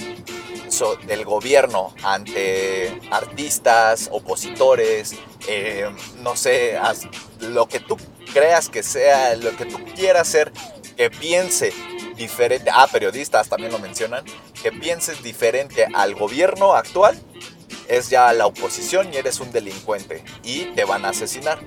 del 1.05 1.23
gobierno 1.23 1.93
ante 2.03 2.99
artistas, 3.11 4.09
opositores, 4.11 5.13
eh, 5.47 5.87
no 6.21 6.35
sé, 6.35 6.79
lo 7.41 7.67
que 7.67 7.79
tú 7.79 7.95
creas 8.33 8.69
que 8.69 8.81
sea, 8.81 9.35
lo 9.35 9.55
que 9.55 9.65
tú 9.65 9.77
quieras 9.95 10.27
ser, 10.27 10.51
que 10.95 11.09
piense 11.09 11.73
diferente, 12.15 12.69
ah, 12.73 12.87
periodistas 12.91 13.49
también 13.49 13.71
lo 13.71 13.79
mencionan, 13.79 14.23
que 14.61 14.71
pienses 14.71 15.21
diferente 15.23 15.87
al 15.93 16.15
gobierno 16.15 16.73
actual, 16.73 17.19
es 17.87 18.09
ya 18.09 18.31
la 18.33 18.45
oposición 18.45 19.13
y 19.13 19.17
eres 19.17 19.39
un 19.39 19.51
delincuente 19.51 20.23
y 20.43 20.65
te 20.75 20.85
van 20.85 21.05
a 21.05 21.09
asesinar. 21.09 21.59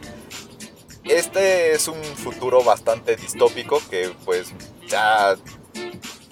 Este 1.04 1.72
es 1.72 1.86
un 1.86 2.02
futuro 2.02 2.64
bastante 2.64 3.16
distópico 3.16 3.80
que 3.90 4.12
pues 4.24 4.48
ya 4.88 5.36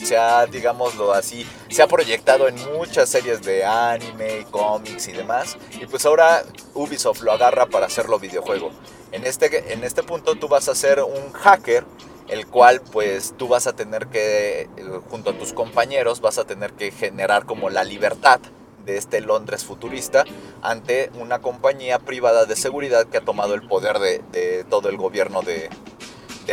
se 0.05 0.19
ha, 0.19 0.47
digámoslo 0.47 1.13
así, 1.13 1.47
se 1.71 1.83
ha 1.83 1.87
proyectado 1.87 2.49
en 2.49 2.57
muchas 2.73 3.09
series 3.09 3.43
de 3.43 3.65
anime, 3.65 4.47
cómics 4.51 5.09
y 5.09 5.13
demás. 5.13 5.57
Y 5.81 5.87
pues 5.87 6.05
ahora 6.07 6.45
Ubisoft 6.75 7.23
lo 7.23 7.33
agarra 7.33 7.67
para 7.67 7.87
hacerlo 7.87 8.19
videojuego. 8.19 8.71
En 9.13 9.25
este, 9.25 9.73
en 9.73 9.85
este 9.85 10.03
punto 10.03 10.35
tú 10.35 10.49
vas 10.49 10.69
a 10.69 10.75
ser 10.75 11.01
un 11.01 11.33
hacker, 11.33 11.85
el 12.29 12.47
cual 12.47 12.81
pues 12.93 13.35
tú 13.37 13.49
vas 13.49 13.67
a 13.67 13.75
tener 13.75 14.07
que, 14.09 14.63
eh, 14.63 14.69
junto 15.11 15.31
a 15.31 15.39
tus 15.39 15.53
compañeros, 15.53 16.21
vas 16.21 16.39
a 16.39 16.45
tener 16.45 16.73
que 16.73 16.91
generar 16.91 17.47
como 17.47 17.71
la 17.71 17.85
libertad 17.85 18.41
de 18.85 18.97
este 18.97 19.21
Londres 19.21 19.65
futurista 19.65 20.25
ante 20.63 21.11
una 21.19 21.41
compañía 21.41 21.99
privada 21.99 22.45
de 22.45 22.57
seguridad 22.57 23.07
que 23.07 23.19
ha 23.19 23.23
tomado 23.23 23.55
el 23.55 23.67
poder 23.67 23.99
de, 23.99 24.65
todo 24.69 24.89
el 24.89 24.97
gobierno 24.97 25.43
de, 25.43 25.71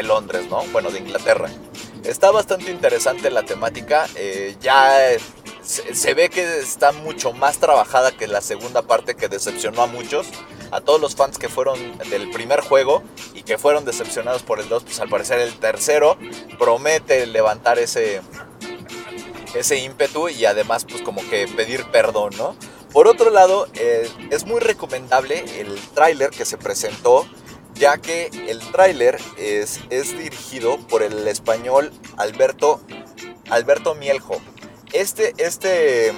Londres, 0.04 0.48
¿no? 0.50 0.64
Bueno, 0.72 0.90
de 0.90 1.00
Inglaterra. 1.00 1.50
Está 2.06 2.32
bastante 2.32 2.72
interesante 2.72 3.30
la 3.30 3.44
temática. 3.44 4.08
Eh, 4.16 4.56
ya 4.62 5.12
se, 5.72 6.14
ve 6.14 6.30
que 6.30 6.60
está 6.60 6.92
mucho 6.92 7.34
más 7.34 7.58
trabajada 7.58 8.12
que 8.12 8.28
la 8.28 8.42
segunda 8.42 8.82
parte 8.82 9.16
que 9.16 9.30
decepcionó 9.30 9.82
a 9.82 9.88
muchos. 9.88 10.28
A 10.72 10.80
todos 10.80 11.02
los 11.02 11.16
fans 11.16 11.38
que 11.38 11.50
fueron 11.50 11.98
del 12.10 12.30
primer 12.32 12.62
juego 12.62 13.04
y 13.34 13.44
que 13.44 13.58
fueron 13.58 13.84
decepcionados 13.84 14.44
por 14.44 14.60
el 14.60 14.70
2, 14.70 14.84
pues 14.84 15.00
al 15.02 15.10
parecer 15.10 15.40
el 15.40 15.54
tercero 15.60 16.18
promete 16.58 17.26
levantar 17.26 17.78
ese, 17.78 18.22
ese 19.54 19.78
ímpetu 19.80 20.30
y 20.30 20.46
además 20.46 20.86
pues 20.86 21.02
como 21.02 21.22
que 21.30 21.48
pedir 21.48 21.84
perdón, 21.92 22.32
¿no? 22.38 22.56
Por 22.94 23.08
otro 23.08 23.32
lado, 23.32 23.68
eh, 23.74 24.10
es 24.30 24.46
muy 24.46 24.60
recomendable 24.62 25.44
el 25.60 25.76
tráiler 25.94 26.30
que 26.30 26.46
se 26.46 26.58
presentó 26.58 27.26
ya 27.76 27.98
que 27.98 28.30
el 28.48 28.60
tráiler 28.72 29.18
es, 29.38 29.80
es 29.90 30.18
dirigido 30.18 30.78
por 30.88 31.04
el 31.04 31.28
español 31.28 31.92
Alberto, 32.18 32.80
Alberto 33.50 33.96
Mieljo. 33.96 34.40
Este, 34.94 35.34
este, 35.38 36.12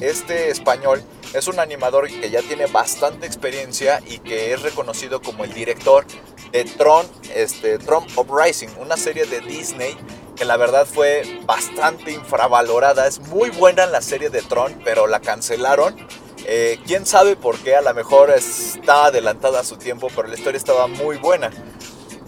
este 0.00 0.50
español 0.50 1.02
es 1.34 1.48
un 1.48 1.58
animador 1.58 2.08
que 2.08 2.30
ya 2.30 2.42
tiene 2.42 2.66
bastante 2.66 3.26
experiencia 3.26 4.00
y 4.06 4.18
que 4.18 4.52
es 4.52 4.62
reconocido 4.62 5.20
como 5.20 5.44
el 5.44 5.52
director 5.52 6.04
de 6.52 6.64
Tron, 6.64 7.06
este, 7.34 7.78
Tron 7.78 8.04
Uprising, 8.16 8.68
una 8.78 8.96
serie 8.96 9.24
de 9.24 9.40
Disney 9.40 9.96
que 10.36 10.44
la 10.44 10.56
verdad 10.56 10.86
fue 10.86 11.40
bastante 11.44 12.12
infravalorada. 12.12 13.06
Es 13.06 13.20
muy 13.20 13.50
buena 13.50 13.86
la 13.86 14.00
serie 14.00 14.30
de 14.30 14.42
Tron, 14.42 14.80
pero 14.84 15.06
la 15.06 15.20
cancelaron 15.20 15.96
eh, 16.44 16.80
quién 16.86 17.06
sabe 17.06 17.36
por 17.36 17.58
qué, 17.58 17.76
a 17.76 17.82
lo 17.82 17.94
mejor 17.94 18.30
está 18.30 19.06
adelantada 19.06 19.60
a 19.60 19.64
su 19.64 19.76
tiempo, 19.76 20.08
pero 20.14 20.28
la 20.28 20.34
historia 20.34 20.58
estaba 20.58 20.86
muy 20.86 21.16
buena. 21.16 21.50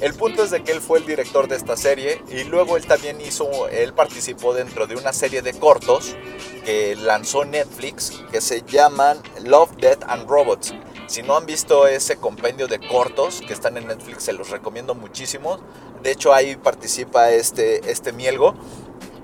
El 0.01 0.15
punto 0.15 0.43
es 0.43 0.51
de 0.51 0.63
que 0.63 0.73
él 0.73 0.81
fue 0.81 0.99
el 0.99 1.07
director 1.07 1.47
de 1.49 1.57
esta 1.57 1.77
serie 1.77 2.21
y 2.29 2.45
luego 2.45 2.77
él 2.77 2.87
también 2.87 3.21
hizo, 3.21 3.69
él 3.69 3.93
participó 3.93 4.53
dentro 4.53 4.87
de 4.87 4.97
una 4.97 5.13
serie 5.13 5.41
de 5.41 5.55
cortos 5.55 6.17
que 6.65 6.97
lanzó 6.97 7.45
Netflix 7.45 8.23
que 8.31 8.41
se 8.41 8.63
llaman 8.63 9.19
Love, 9.45 9.77
Death 9.77 10.03
and 10.09 10.29
Robots. 10.29 10.75
Si 11.07 11.23
no 11.23 11.37
han 11.37 11.47
visto 11.47 11.87
ese 11.87 12.17
compendio 12.17 12.67
de 12.67 12.81
cortos 12.81 13.43
que 13.47 13.53
están 13.53 13.77
en 13.77 13.87
Netflix, 13.87 14.25
se 14.25 14.33
los 14.33 14.51
recomiendo 14.51 14.95
muchísimo. 14.95 15.59
De 16.03 16.11
hecho, 16.11 16.33
ahí 16.33 16.57
participa 16.57 17.31
este, 17.31 17.91
este 17.91 18.13
Mielgo. 18.13 18.55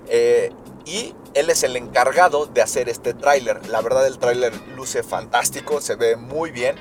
Eh, 0.08 0.52
y 0.84 1.14
él 1.34 1.50
es 1.50 1.62
el 1.62 1.76
encargado 1.76 2.46
de 2.46 2.62
hacer 2.62 2.88
este 2.88 3.14
tráiler. 3.14 3.66
La 3.68 3.80
verdad 3.80 4.06
el 4.06 4.18
tráiler 4.18 4.52
luce 4.76 5.02
fantástico, 5.02 5.80
se 5.80 5.94
ve 5.96 6.16
muy 6.16 6.50
bien. 6.50 6.76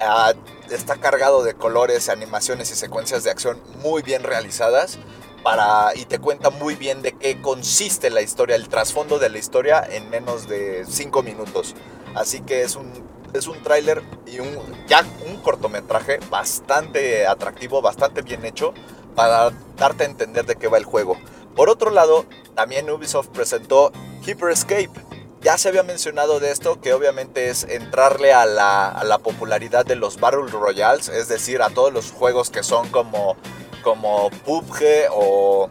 Ah, 0.00 0.32
está 0.70 0.96
cargado 0.96 1.42
de 1.42 1.54
colores, 1.54 2.08
animaciones 2.08 2.70
y 2.70 2.74
secuencias 2.74 3.24
de 3.24 3.30
acción 3.30 3.60
muy 3.82 4.02
bien 4.02 4.22
realizadas. 4.22 4.98
Para, 5.42 5.92
y 5.94 6.04
te 6.04 6.18
cuenta 6.18 6.50
muy 6.50 6.74
bien 6.74 7.00
de 7.00 7.12
qué 7.12 7.40
consiste 7.40 8.10
la 8.10 8.20
historia, 8.20 8.56
el 8.56 8.68
trasfondo 8.68 9.18
de 9.18 9.30
la 9.30 9.38
historia 9.38 9.86
en 9.88 10.10
menos 10.10 10.48
de 10.48 10.84
5 10.86 11.22
minutos. 11.22 11.74
Así 12.14 12.40
que 12.40 12.62
es 12.62 12.74
un, 12.74 12.92
es 13.32 13.46
un 13.46 13.62
tráiler 13.62 14.02
y 14.26 14.40
un, 14.40 14.48
ya 14.88 15.04
un 15.26 15.36
cortometraje 15.38 16.18
bastante 16.28 17.26
atractivo, 17.26 17.80
bastante 17.80 18.22
bien 18.22 18.44
hecho 18.44 18.74
para 19.14 19.50
darte 19.76 20.04
a 20.04 20.06
entender 20.06 20.44
de 20.44 20.56
qué 20.56 20.68
va 20.68 20.78
el 20.78 20.84
juego. 20.84 21.16
Por 21.54 21.70
otro 21.70 21.90
lado, 21.90 22.24
también 22.54 22.90
Ubisoft 22.90 23.28
presentó 23.28 23.92
Hyper 24.26 24.50
Escape. 24.50 24.90
Ya 25.40 25.56
se 25.56 25.68
había 25.68 25.84
mencionado 25.84 26.40
de 26.40 26.50
esto, 26.50 26.80
que 26.80 26.92
obviamente 26.92 27.48
es 27.48 27.62
entrarle 27.64 28.32
a 28.32 28.44
la, 28.44 28.88
a 28.88 29.04
la 29.04 29.18
popularidad 29.18 29.86
de 29.86 29.94
los 29.94 30.18
Battle 30.18 30.48
Royales, 30.48 31.08
es 31.08 31.28
decir, 31.28 31.62
a 31.62 31.70
todos 31.70 31.92
los 31.92 32.10
juegos 32.10 32.50
que 32.50 32.64
son 32.64 32.88
como, 32.88 33.36
como 33.82 34.30
PUBG 34.30 35.10
o, 35.12 35.70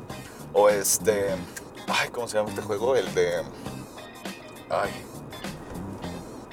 o 0.54 0.70
este... 0.70 1.36
Ay, 1.88 2.10
¿cómo 2.10 2.28
se 2.28 2.38
llama 2.38 2.50
este 2.50 2.62
juego? 2.62 2.96
El 2.96 3.14
de... 3.14 3.44
Ay. 4.70 4.92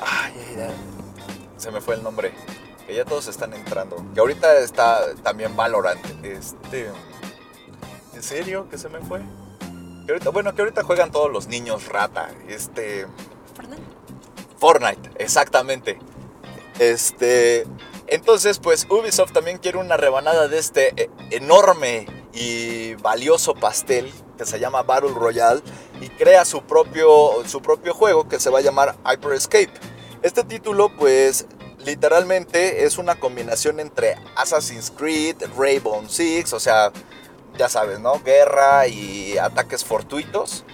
Ay, 0.01 0.33
ay, 0.49 0.57
ay. 0.69 0.75
Se 1.57 1.71
me 1.71 1.81
fue 1.81 1.95
el 1.95 2.03
nombre. 2.03 2.33
Que 2.87 2.95
ya 2.97 3.05
todos 3.05 3.29
están 3.29 3.55
entrando. 3.55 3.97
Que 4.13 4.21
ahorita 4.21 4.59
está 4.59 5.15
también 5.23 5.57
Valorant. 5.57 6.05
Este... 6.25 6.91
¿En 8.13 8.23
serio? 8.23 8.69
¿Que 8.69 8.79
se 8.79 8.89
me 8.89 9.01
fue? 9.01 9.23
Que 10.07 10.13
ahorita, 10.13 10.31
bueno, 10.31 10.55
que 10.55 10.63
ahorita 10.63 10.83
juegan 10.83 11.11
todos 11.11 11.33
los 11.33 11.49
niños 11.49 11.89
rata. 11.89 12.31
Este. 12.49 13.07
Fortnite. 13.55 13.83
Fortnite, 14.59 15.11
exactamente. 15.17 15.99
Este. 16.79 17.67
Entonces, 18.07 18.59
pues 18.59 18.87
Ubisoft 18.91 19.33
también 19.33 19.59
quiere 19.59 19.79
una 19.79 19.97
rebanada 19.97 20.49
de 20.49 20.59
este 20.59 20.93
eh, 21.03 21.11
enorme 21.31 22.07
y 22.35 22.95
valioso 22.97 23.55
pastel 23.55 24.13
que 24.37 24.45
se 24.45 24.59
llama 24.59 24.83
Battle 24.83 25.13
Royale 25.15 25.63
y 26.01 26.09
crea 26.09 26.45
su 26.45 26.63
propio, 26.63 27.43
su 27.47 27.63
propio 27.63 27.95
juego 27.95 28.29
que 28.29 28.41
se 28.41 28.51
va 28.51 28.59
a 28.59 28.63
llamar 28.63 28.97
Hyper 29.11 29.33
Escape. 29.33 29.73
Este 30.23 30.45
título, 30.45 30.95
pues, 30.97 31.47
literalmente 31.79 32.85
es 32.85 32.99
una 32.99 33.19
combinación 33.19 33.81
entre 33.81 34.17
Assassin's 34.37 34.91
Creed, 34.91 35.37
Rainbow 35.57 36.03
Six, 36.09 36.53
o 36.53 36.61
sea, 36.61 36.93
ya 37.57 37.69
sabes, 37.69 38.01
¿no? 38.01 38.21
Guerra 38.21 38.87
y 38.87 39.39
ataques 39.39 39.85
fortuitos. 39.85 40.65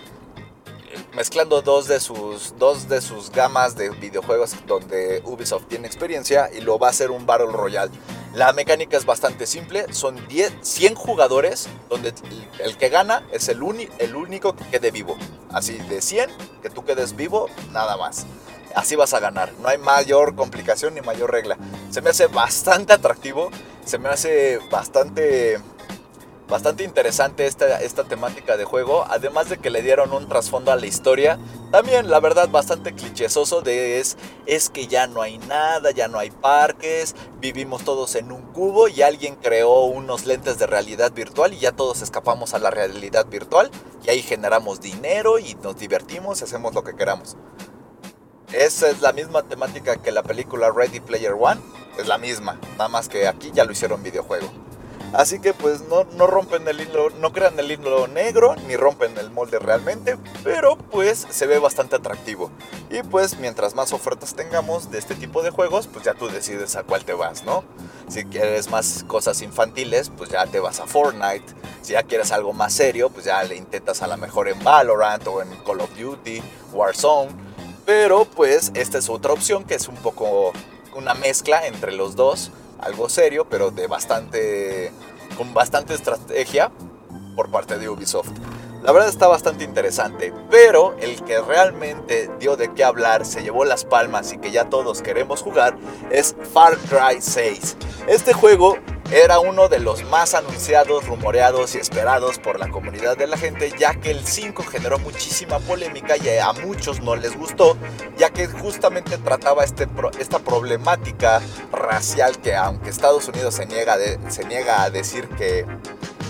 Mezclando 1.15 1.63
dos 1.63 1.89
de 1.89 2.01
sus, 2.01 2.55
dos 2.59 2.89
de 2.89 3.01
sus 3.01 3.31
gamas 3.31 3.77
de 3.77 3.91
videojuegos 3.91 4.55
donde 4.67 5.23
Ubisoft 5.25 5.67
tiene 5.67 5.87
experiencia 5.87 6.51
y 6.53 6.61
lo 6.61 6.79
va 6.79 6.89
a 6.89 6.91
hacer 6.91 7.11
un 7.11 7.27
Battle 7.27 7.53
Royale. 7.53 7.91
La 8.35 8.53
mecánica 8.53 8.97
es 8.97 9.05
bastante 9.05 9.47
simple, 9.47 9.93
son 9.93 10.29
10, 10.29 10.53
100 10.63 10.95
jugadores 10.95 11.69
donde 11.89 12.15
el 12.61 12.77
que 12.77 12.89
gana 12.89 13.27
es 13.33 13.49
el, 13.49 13.61
el 13.99 14.15
único 14.15 14.55
que 14.55 14.65
quede 14.67 14.93
vivo. 14.93 15.17
Así 15.51 15.79
de 15.79 16.01
100, 16.01 16.31
que 16.63 16.71
tú 16.71 16.85
quedes 16.85 17.17
vivo, 17.17 17.49
nada 17.73 17.97
más. 17.97 18.27
Así 18.77 18.95
vas 18.95 19.15
a 19.15 19.21
ganar, 19.21 19.53
no 19.61 19.69
hay 19.69 19.79
mayor 19.79 20.37
complicación 20.37 20.95
ni 20.95 21.01
mayor 21.01 21.33
regla. 21.33 21.59
Se 21.91 22.03
me 22.03 22.11
hace 22.11 22.27
bastante 22.29 22.93
atractivo, 22.93 23.51
se 23.85 23.99
me 23.99 24.09
hace 24.09 24.61
bastante 24.71 25.59
bastante 26.51 26.83
interesante 26.83 27.47
esta, 27.47 27.81
esta 27.81 28.05
temática 28.05 28.57
de 28.57 28.65
juego, 28.65 29.07
además 29.09 29.49
de 29.49 29.59
que 29.59 29.71
le 29.71 29.83
dieron 29.83 30.13
un 30.13 30.29
trasfondo 30.29 30.73
a 30.73 30.77
la 30.77 30.87
historia, 30.87 31.39
también 31.71 32.11
la 32.11 32.19
verdad 32.19 32.49
bastante 32.49 32.93
clichésoso 32.93 33.63
de 33.63 34.01
es, 34.01 34.17
es 34.47 34.69
que 34.69 34.89
ya 34.89 35.07
no 35.07 35.23
hay 35.23 35.39
nada, 35.39 35.93
ya 35.93 36.09
no 36.09 36.19
hay 36.19 36.33
parques, 36.33 37.15
vivimos 37.41 37.85
todos 37.85 38.17
en 38.17 38.33
un 38.33 38.43
cubo 38.53 38.89
y 38.89 39.03
alguien 39.03 39.37
creó 39.37 39.85
unos 39.85 40.27
lentes 40.27 40.59
de 40.59 40.67
realidad 40.67 41.13
virtual 41.13 41.55
y 41.55 41.61
ya 41.61 41.73
todos 41.73 42.03
escapamos 42.03 42.53
a 42.53 42.59
la 42.59 42.71
realidad 42.71 43.27
virtual 43.27 43.71
y 44.05 44.11
ahí 44.11 44.21
generamos 44.21 44.81
dinero 44.81 45.39
y 45.39 45.55
nos 45.63 45.79
divertimos 45.79 46.41
y 46.41 46.45
hacemos 46.45 46.75
lo 46.75 46.83
que 46.83 46.97
queramos. 46.97 47.37
Esa 48.53 48.91
es 48.91 49.01
la 49.01 49.13
misma 49.13 49.45
temática 49.45 49.99
que 49.99 50.11
la 50.11 50.25
película 50.25 50.73
Ready 50.73 50.99
Player 50.99 51.35
One, 51.39 51.61
es 51.97 52.09
la 52.09 52.19
misma, 52.19 52.59
nada 52.73 52.89
más 52.89 53.09
que 53.09 53.29
aquí 53.29 53.53
ya 53.55 53.65
lo 53.65 53.71
hicieron 53.71 54.03
videojuego. 54.03 54.70
Así 55.13 55.41
que 55.41 55.53
pues 55.53 55.83
no, 55.83 56.05
no 56.17 56.27
rompen 56.29 56.69
el 56.69 56.81
hilo, 56.81 57.11
no 57.11 57.33
crean 57.33 57.59
el 57.59 57.71
hilo 57.71 58.07
negro, 58.07 58.55
ni 58.69 58.77
rompen 58.77 59.19
el 59.19 59.31
molde 59.31 59.59
realmente, 59.59 60.17
pero 60.45 60.77
pues 60.77 61.27
se 61.31 61.47
ve 61.47 61.59
bastante 61.59 61.97
atractivo. 61.97 62.51
Y 62.91 63.03
pues 63.03 63.39
mientras 63.39 63.75
más 63.75 63.93
ofertas 63.93 64.35
tengamos 64.35 64.91
de 64.91 64.99
este 64.99 65.17
tipo 65.17 65.43
de 65.43 65.51
juegos, 65.51 65.89
pues 65.89 66.05
ya 66.05 66.15
tú 66.15 66.29
decides 66.29 66.77
a 66.77 66.85
cuál 66.85 67.05
te 67.05 67.13
vas, 67.13 67.45
¿no? 67.45 67.65
Si 68.09 68.25
quieres 68.25 68.71
más 68.71 69.05
cosas 69.07 69.43
infantiles, 69.43 70.11
pues 70.17 70.31
ya 70.31 70.47
te 70.47 70.61
vas 70.61 70.79
a 70.79 70.87
Fortnite. 70.87 71.55
Si 71.83 71.93
ya 71.95 72.05
quieres 72.05 72.31
algo 72.31 72.53
más 72.53 72.73
serio, 72.73 73.11
pues 73.11 73.25
ya 73.27 73.43
le 73.43 73.57
intentas 73.57 74.03
a 74.03 74.07
lo 74.07 74.17
mejor 74.17 74.49
en 74.49 74.63
Valorant 74.63 75.27
o 75.27 75.43
en 75.43 75.49
Call 75.67 75.81
of 75.81 75.91
Duty, 75.99 76.41
Warzone. 76.73 77.31
Pero 77.85 78.27
pues 78.27 78.71
esta 78.75 78.99
es 78.99 79.09
otra 79.09 79.33
opción 79.33 79.65
que 79.65 79.75
es 79.75 79.89
un 79.89 79.97
poco 79.97 80.53
una 80.95 81.15
mezcla 81.15 81.67
entre 81.67 81.93
los 81.93 82.15
dos 82.15 82.53
algo 82.83 83.09
serio, 83.09 83.47
pero 83.49 83.71
de 83.71 83.87
bastante, 83.87 84.93
con 85.37 85.53
bastante 85.55 85.95
estrategia 85.95 86.71
por 87.37 87.51
parte 87.51 87.79
de 87.79 87.89
Ubisoft. 87.89 88.31
La 88.83 88.93
verdad 88.93 89.11
está 89.11 89.27
bastante 89.27 89.65
interesante, 89.65 90.33
pero 90.51 90.97
el 91.01 91.23
que 91.23 91.39
realmente 91.41 92.31
dio 92.39 92.57
de 92.57 92.73
qué 92.73 92.83
hablar, 92.83 93.27
se 93.27 93.43
llevó 93.43 93.67
las 93.67 93.85
palmas 93.85 94.33
y 94.33 94.39
que 94.39 94.51
ya 94.51 94.71
todos 94.71 95.03
queremos 95.03 95.43
jugar 95.43 95.77
es 96.11 96.35
Far 96.55 96.79
Cry 96.79 97.21
6. 97.21 97.77
Este 98.07 98.33
juego 98.33 98.79
era 99.13 99.41
uno 99.41 99.69
de 99.69 99.81
los 99.81 100.05
más 100.05 100.35
anunciados, 100.35 101.07
rumoreados 101.07 101.75
y 101.75 101.79
esperados 101.79 102.39
por 102.39 102.61
la 102.61 102.69
comunidad 102.69 103.17
de 103.17 103.27
la 103.27 103.37
gente, 103.37 103.73
ya 103.79 103.95
que 103.95 104.11
el 104.11 104.25
5 104.25 104.63
generó 104.65 104.99
muchísima 104.99 105.59
polémica 105.59 106.17
y 106.17 106.29
a 106.39 106.53
muchos 106.53 107.01
no 107.01 107.17
les 107.17 107.37
gustó, 107.37 107.77
ya 108.17 108.31
que 108.31 108.47
justamente 108.47 109.19
trataba 109.19 109.65
este, 109.65 109.89
esta 110.19 110.39
problemática 110.39 111.41
racial 111.73 112.39
que 112.39 112.55
aunque 112.55 112.91
Estados 112.91 113.27
Unidos 113.29 113.55
se 113.55 113.67
niega, 113.67 113.97
se 114.29 114.45
niega 114.45 114.83
a 114.83 114.91
decir 114.91 115.29
que, 115.31 115.67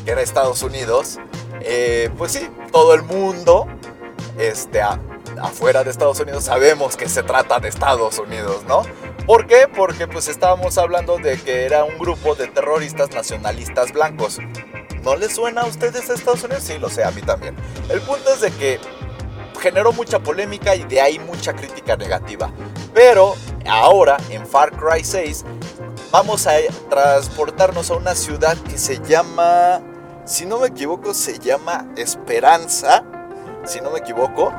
era 0.06 0.22
Estados 0.22 0.62
Unidos, 0.62 1.18
eh, 1.60 2.10
pues 2.16 2.32
sí, 2.32 2.48
todo 2.72 2.94
el 2.94 3.02
mundo 3.02 3.66
este, 4.38 4.80
afuera 5.40 5.84
de 5.84 5.90
Estados 5.90 6.18
Unidos 6.20 6.44
sabemos 6.44 6.96
que 6.96 7.08
se 7.08 7.22
trata 7.22 7.60
de 7.60 7.68
Estados 7.68 8.18
Unidos, 8.18 8.62
¿no? 8.66 8.82
¿Por 9.26 9.46
qué? 9.46 9.68
Porque 9.74 10.08
pues 10.08 10.28
estábamos 10.28 10.78
hablando 10.78 11.18
de 11.18 11.38
que 11.38 11.64
era 11.64 11.84
un 11.84 11.98
grupo 11.98 12.34
de 12.34 12.48
terroristas 12.48 13.10
nacionalistas 13.10 13.92
blancos. 13.92 14.38
¿No 15.02 15.16
les 15.16 15.34
suena 15.34 15.62
a 15.62 15.66
ustedes 15.66 16.10
a 16.10 16.14
Estados 16.14 16.42
Unidos? 16.42 16.64
Sí, 16.64 16.78
lo 16.78 16.88
sé, 16.88 17.04
a 17.04 17.10
mí 17.10 17.22
también. 17.22 17.54
El 17.88 18.00
punto 18.00 18.32
es 18.32 18.40
de 18.40 18.50
que 18.50 18.80
generó 19.60 19.92
mucha 19.92 20.18
polémica 20.18 20.74
y 20.74 20.84
de 20.84 21.00
ahí 21.00 21.18
mucha 21.18 21.52
crítica 21.54 21.96
negativa. 21.96 22.50
Pero 22.92 23.34
ahora, 23.68 24.16
en 24.30 24.46
Far 24.46 24.72
Cry 24.72 25.04
6, 25.04 25.44
vamos 26.10 26.46
a 26.46 26.54
transportarnos 26.88 27.90
a 27.90 27.94
una 27.94 28.14
ciudad 28.14 28.56
que 28.58 28.78
se 28.78 29.00
llama, 29.00 29.80
si 30.24 30.44
no 30.44 30.58
me 30.58 30.68
equivoco, 30.68 31.14
se 31.14 31.38
llama 31.38 31.86
Esperanza. 31.96 33.04
Si 33.64 33.80
no 33.80 33.90
me 33.90 33.98
equivoco. 33.98 34.52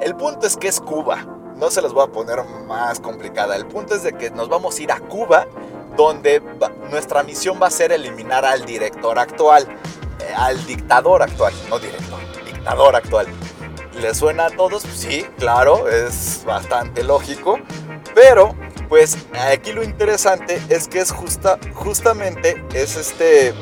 El 0.00 0.14
punto 0.14 0.46
es 0.46 0.56
que 0.56 0.68
es 0.68 0.80
Cuba 0.80 1.33
no 1.56 1.70
se 1.70 1.82
las 1.82 1.92
voy 1.92 2.04
a 2.04 2.12
poner 2.12 2.42
más 2.66 3.00
complicada. 3.00 3.56
El 3.56 3.66
punto 3.66 3.94
es 3.94 4.02
de 4.02 4.12
que 4.12 4.30
nos 4.30 4.48
vamos 4.48 4.78
a 4.78 4.82
ir 4.82 4.92
a 4.92 5.00
Cuba, 5.00 5.46
donde 5.96 6.42
nuestra 6.90 7.22
misión 7.22 7.58
va 7.62 7.68
a 7.68 7.70
ser 7.70 7.92
eliminar 7.92 8.44
al 8.44 8.64
director 8.64 9.18
actual, 9.18 9.68
eh, 10.20 10.34
al 10.36 10.64
dictador 10.66 11.22
actual, 11.22 11.52
no 11.68 11.78
director, 11.78 12.18
dictador 12.44 12.96
actual. 12.96 13.26
¿Le 14.00 14.14
suena 14.14 14.46
a 14.46 14.50
todos? 14.50 14.82
Sí, 14.82 15.24
claro, 15.38 15.88
es 15.88 16.42
bastante 16.44 17.04
lógico, 17.04 17.58
pero 18.14 18.54
pues 18.88 19.16
aquí 19.52 19.72
lo 19.72 19.82
interesante 19.82 20.60
es 20.68 20.88
que 20.88 21.00
es 21.00 21.12
justa, 21.12 21.58
justamente 21.74 22.64
es 22.74 22.96
este 22.96 23.54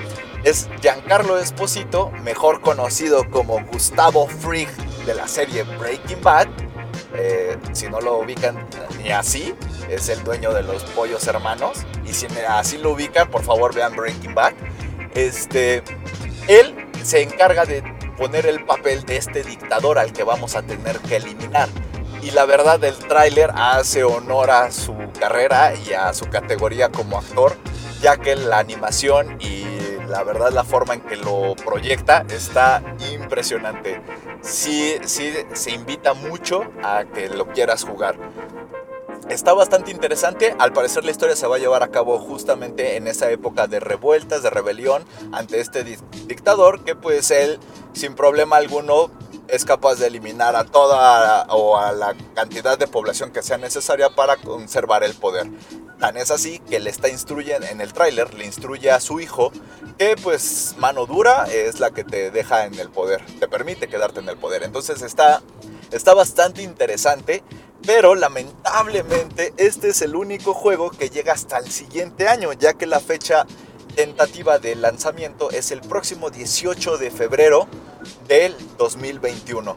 es 0.45 0.69
Giancarlo 0.81 1.39
Esposito, 1.39 2.11
mejor 2.23 2.61
conocido 2.61 3.31
como 3.31 3.65
Gustavo 3.67 4.27
Frig 4.27 4.69
de 5.07 5.15
la 5.15 5.29
serie 5.29 5.63
Breaking 5.63 6.21
Bad, 6.23 6.49
eh, 7.15 7.59
si 7.73 7.89
no 7.89 8.01
lo 8.01 8.19
ubican 8.19 8.67
ni 9.03 9.11
así, 9.11 9.55
es 9.89 10.09
el 10.09 10.23
dueño 10.25 10.53
de 10.53 10.63
los 10.63 10.85
pollos 10.85 11.27
hermanos. 11.27 11.85
Y 12.05 12.13
si 12.13 12.27
así 12.49 12.79
lo 12.79 12.93
ubican, 12.93 13.31
por 13.31 13.43
favor 13.43 13.75
vean 13.75 13.95
Breaking 13.95 14.35
Bad. 14.35 14.55
Este, 15.15 15.83
él 16.49 16.75
se 17.03 17.23
encarga 17.23 17.65
de 17.65 17.83
poner 18.17 18.47
el 18.47 18.65
papel 18.65 19.05
de 19.05 19.17
este 19.17 19.43
dictador 19.43 19.99
al 19.99 20.13
que 20.13 20.25
vamos 20.25 20.55
a 20.55 20.63
tener 20.63 20.99
que 21.01 21.17
eliminar. 21.17 21.69
Y 22.23 22.31
la 22.31 22.45
verdad, 22.45 22.83
el 22.85 22.97
tráiler 22.97 23.51
hace 23.55 24.05
honor 24.05 24.51
a 24.51 24.71
su 24.71 24.95
carrera 25.19 25.75
y 25.75 25.93
a 25.93 26.15
su 26.15 26.27
categoría 26.27 26.89
como 26.89 27.19
actor, 27.19 27.57
ya 28.01 28.17
que 28.17 28.37
la 28.37 28.59
animación 28.59 29.39
y 29.41 29.65
la 30.13 30.23
verdad 30.25 30.53
la 30.53 30.63
forma 30.63 30.93
en 30.93 31.01
que 31.01 31.17
lo 31.17 31.57
proyecta 31.57 32.27
está 32.29 32.83
impresionante 33.15 33.99
sí, 34.43 34.97
sí 35.07 35.33
se 35.55 35.71
invita 35.71 36.13
mucho 36.13 36.65
a 36.83 37.05
que 37.07 37.31
lo 37.31 37.47
quieras 37.49 37.83
jugar. 37.85 38.17
Está 39.31 39.55
bastante 39.55 39.91
interesante, 39.91 40.55
al 40.59 40.75
parecer 40.75 41.07
la 41.07 41.13
historia 41.13 41.35
se 41.35 41.47
va 41.47 41.57
a 41.57 41.59
llevar 41.59 41.83
a 41.83 41.89
cabo 41.89 42.19
justamente 42.19 42.97
en 42.97 43.07
esa 43.07 43.31
época 43.31 43.67
de 43.69 43.81
revueltas, 43.81 44.43
de 44.43 44.51
rebelión 44.51 45.03
ante 45.33 45.61
este 45.61 45.83
dictador 45.85 46.85
que 46.85 46.95
pues 46.95 47.31
él 47.31 47.59
sin 47.95 48.15
problema 48.15 48.57
alguno 48.57 49.11
es 49.53 49.67
capaz 49.67 49.97
de 49.97 50.07
eliminar 50.07 50.57
a 50.57 50.65
toda 50.65 51.45
o 51.51 51.77
a 51.77 51.93
la 51.93 52.17
cantidad 52.35 52.79
de 52.79 52.89
población 52.89 53.33
que 53.33 53.43
sea 53.43 53.59
necesaria 53.59 54.09
para 54.09 54.39
conservar 54.39 55.05
el 55.05 55.13
poder. 55.13 55.47
Tan 56.01 56.17
es 56.17 56.31
así 56.31 56.59
que 56.59 56.81
le 56.81 56.89
está 56.89 57.11
instruyendo 57.11 57.67
en 57.67 57.83
el 57.83 57.93
tráiler, 57.93 58.33
le 58.33 58.47
instruye 58.47 58.91
a 58.91 58.99
su 58.99 59.21
hijo 59.21 59.53
que 59.99 60.17
pues 60.17 60.75
mano 60.79 61.05
dura 61.05 61.45
es 61.53 61.81
la 61.81 61.91
que 61.91 62.03
te 62.03 62.31
deja 62.31 62.65
en 62.65 62.79
el 62.79 62.89
poder, 62.89 63.23
te 63.41 63.47
permite 63.47 63.89
quedarte 63.89 64.21
en 64.21 64.29
el 64.31 64.39
poder. 64.39 64.63
Entonces 64.63 65.03
está, 65.03 65.43
está 65.91 66.15
bastante 66.15 66.63
interesante, 66.63 67.45
pero 67.87 68.15
lamentablemente 68.15 69.53
este 69.59 69.91
es 69.91 70.01
el 70.01 70.17
único 70.17 70.55
juego 70.55 70.91
que 70.91 71.11
llega 71.11 71.35
hasta 71.35 71.59
el 71.59 71.71
siguiente 71.71 72.27
año, 72.27 72.55
ya 72.55 72.73
que 72.73 72.87
la 72.87 73.01
fecha 73.01 73.45
tentativa 73.95 74.59
de 74.59 74.75
lanzamiento 74.75 75.51
es 75.51 75.71
el 75.71 75.81
próximo 75.81 76.31
18 76.31 76.99
de 76.99 77.11
febrero 77.11 77.67
del 78.29 78.55
2021. 78.79 79.77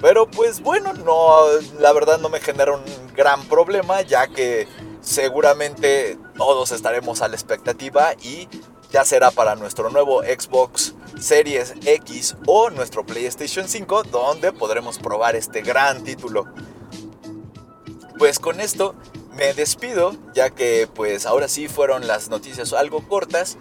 Pero 0.00 0.30
pues 0.30 0.60
bueno, 0.60 0.92
no, 0.92 1.46
la 1.78 1.92
verdad 1.92 2.18
no 2.18 2.28
me 2.28 2.40
genera 2.40 2.72
un 2.72 2.84
gran 3.14 3.42
problema 3.44 4.02
ya 4.02 4.26
que 4.26 4.68
seguramente 5.00 6.18
todos 6.36 6.72
estaremos 6.72 7.22
a 7.22 7.28
la 7.28 7.34
expectativa 7.34 8.14
y 8.22 8.48
ya 8.90 9.04
será 9.04 9.30
para 9.30 9.56
nuestro 9.56 9.90
nuevo 9.90 10.22
Xbox 10.22 10.94
Series 11.18 11.74
X 11.84 12.36
o 12.46 12.70
nuestro 12.70 13.04
PlayStation 13.04 13.66
5 13.66 14.04
donde 14.04 14.52
podremos 14.52 14.98
probar 14.98 15.36
este 15.36 15.62
gran 15.62 16.04
título. 16.04 16.46
Pues 18.18 18.38
con 18.38 18.60
esto 18.60 18.94
me 19.36 19.54
despido, 19.54 20.16
ya 20.34 20.50
que 20.50 20.88
pues 20.92 21.26
ahora 21.26 21.48
sí 21.48 21.68
fueron 21.68 22.06
las 22.06 22.28
noticias 22.28 22.72
algo 22.72 23.06
cortas. 23.06 23.56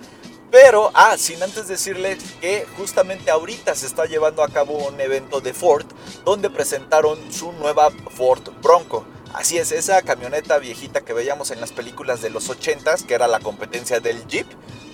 Pero, 0.51 0.91
ah, 0.93 1.17
sin 1.17 1.41
antes 1.41 1.67
decirles 1.67 2.19
que 2.39 2.67
justamente 2.77 3.31
ahorita 3.31 3.73
se 3.73 3.87
está 3.87 4.05
llevando 4.05 4.43
a 4.43 4.49
cabo 4.49 4.87
un 4.87 5.01
evento 5.01 5.41
de 5.41 5.51
Ford 5.51 5.87
donde 6.25 6.51
presentaron 6.51 7.17
su 7.33 7.51
nueva 7.53 7.89
Ford 8.15 8.49
Bronco. 8.61 9.03
Así 9.33 9.57
es, 9.57 9.71
esa 9.71 10.03
camioneta 10.03 10.59
viejita 10.59 11.01
que 11.01 11.13
veíamos 11.13 11.49
en 11.49 11.59
las 11.59 11.71
películas 11.71 12.21
de 12.21 12.29
los 12.29 12.51
80s, 12.51 13.07
que 13.07 13.15
era 13.15 13.27
la 13.27 13.39
competencia 13.39 13.99
del 13.99 14.27
Jeep, 14.27 14.45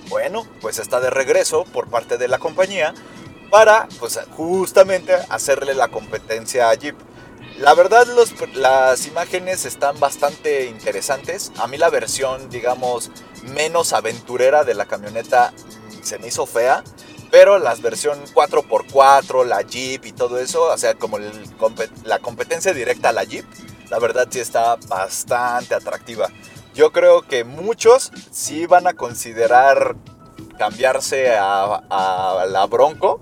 bueno, 0.07 0.47
pues 0.61 0.79
está 0.79 1.01
de 1.01 1.09
regreso 1.09 1.65
por 1.65 1.89
parte 1.89 2.17
de 2.17 2.29
la 2.29 2.39
compañía 2.39 2.93
para, 3.51 3.87
pues 3.99 4.19
justamente 4.31 5.13
hacerle 5.29 5.73
la 5.73 5.89
competencia 5.89 6.69
a 6.69 6.73
Jeep. 6.73 6.95
La 7.59 7.73
verdad 7.73 8.07
las 8.53 9.05
imágenes 9.05 9.65
están 9.65 9.99
bastante 9.99 10.67
interesantes. 10.67 11.51
A 11.57 11.67
mí 11.67 11.77
la 11.77 11.89
versión, 11.89 12.49
digamos, 12.49 13.11
menos 13.43 13.91
aventurera 13.91 14.63
de 14.63 14.73
la 14.73 14.85
camioneta 14.85 15.53
se 16.01 16.17
me 16.19 16.27
hizo 16.27 16.45
fea. 16.45 16.85
Pero 17.31 17.59
la 17.59 17.75
versión 17.75 18.17
4x4, 18.33 19.45
la 19.45 19.61
Jeep 19.61 20.05
y 20.05 20.13
todo 20.13 20.39
eso, 20.39 20.63
o 20.63 20.77
sea, 20.77 20.93
como 20.93 21.17
la 22.05 22.19
competencia 22.19 22.73
directa 22.73 23.09
a 23.09 23.11
la 23.13 23.25
Jeep, 23.25 23.45
la 23.89 23.99
verdad 23.99 24.29
sí 24.31 24.39
está 24.39 24.77
bastante 24.87 25.75
atractiva. 25.75 26.29
Yo 26.73 26.93
creo 26.93 27.23
que 27.23 27.43
muchos 27.43 28.13
sí 28.31 28.67
van 28.67 28.87
a 28.87 28.93
considerar 28.93 29.97
cambiarse 30.57 31.35
a, 31.35 31.83
a 31.89 32.45
la 32.45 32.65
Bronco 32.67 33.21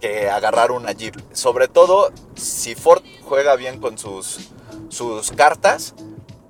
que 0.00 0.30
agarrar 0.30 0.70
una 0.72 0.92
Jeep. 0.92 1.14
Sobre 1.32 1.68
todo 1.68 2.10
si 2.40 2.74
Ford 2.74 3.02
juega 3.22 3.56
bien 3.56 3.80
con 3.80 3.98
sus, 3.98 4.50
sus 4.88 5.30
cartas, 5.32 5.94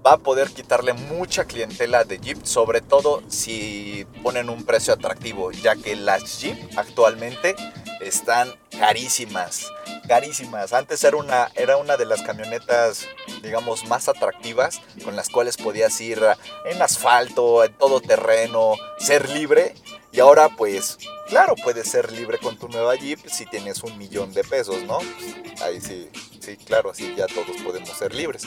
va 0.06 0.12
a 0.14 0.18
poder 0.18 0.50
quitarle 0.50 0.92
mucha 0.92 1.44
clientela 1.44 2.04
de 2.04 2.18
Jeep, 2.18 2.44
sobre 2.44 2.80
todo 2.80 3.22
si 3.28 4.06
ponen 4.22 4.48
un 4.48 4.64
precio 4.64 4.94
atractivo, 4.94 5.50
ya 5.52 5.76
que 5.76 5.96
las 5.96 6.40
Jeep 6.40 6.56
actualmente 6.76 7.54
están 8.00 8.54
carísimas, 8.78 9.70
carísimas. 10.08 10.72
Antes 10.72 11.04
era 11.04 11.16
una, 11.16 11.50
era 11.54 11.76
una 11.76 11.96
de 11.98 12.06
las 12.06 12.22
camionetas, 12.22 13.06
digamos, 13.42 13.86
más 13.86 14.08
atractivas, 14.08 14.80
con 15.04 15.16
las 15.16 15.28
cuales 15.28 15.56
podías 15.58 16.00
ir 16.00 16.22
en 16.64 16.80
asfalto, 16.80 17.62
en 17.62 17.74
todo 17.74 18.00
terreno, 18.00 18.74
ser 18.98 19.28
libre. 19.28 19.74
Y 20.12 20.20
ahora 20.20 20.48
pues 20.48 20.98
claro, 21.30 21.54
puedes 21.62 21.88
ser 21.88 22.10
libre 22.10 22.38
con 22.38 22.58
tu 22.58 22.68
nueva 22.68 22.96
Jeep 22.96 23.20
si 23.28 23.46
tienes 23.46 23.84
un 23.84 23.96
millón 23.96 24.32
de 24.32 24.42
pesos, 24.42 24.82
¿no? 24.82 24.98
Ahí 25.62 25.80
sí, 25.80 26.10
sí, 26.40 26.56
claro, 26.56 26.90
así 26.90 27.14
ya 27.16 27.26
todos 27.28 27.56
podemos 27.62 27.90
ser 27.90 28.12
libres. 28.12 28.42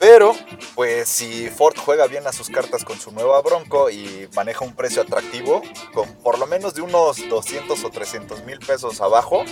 Pero, 0.00 0.34
pues 0.74 1.08
si 1.08 1.48
Ford 1.48 1.76
juega 1.78 2.08
bien 2.08 2.26
a 2.26 2.32
sus 2.32 2.50
cartas 2.50 2.84
con 2.84 2.98
su 2.98 3.12
nueva 3.12 3.40
Bronco 3.40 3.88
y 3.88 4.28
maneja 4.34 4.64
un 4.64 4.74
precio 4.74 5.02
atractivo, 5.02 5.62
con 5.92 6.12
por 6.16 6.40
lo 6.40 6.46
menos 6.48 6.74
de 6.74 6.82
unos 6.82 7.28
200 7.28 7.84
o 7.84 7.90
300 7.90 8.44
mil 8.44 8.58
pesos 8.58 9.00
abajo, 9.00 9.44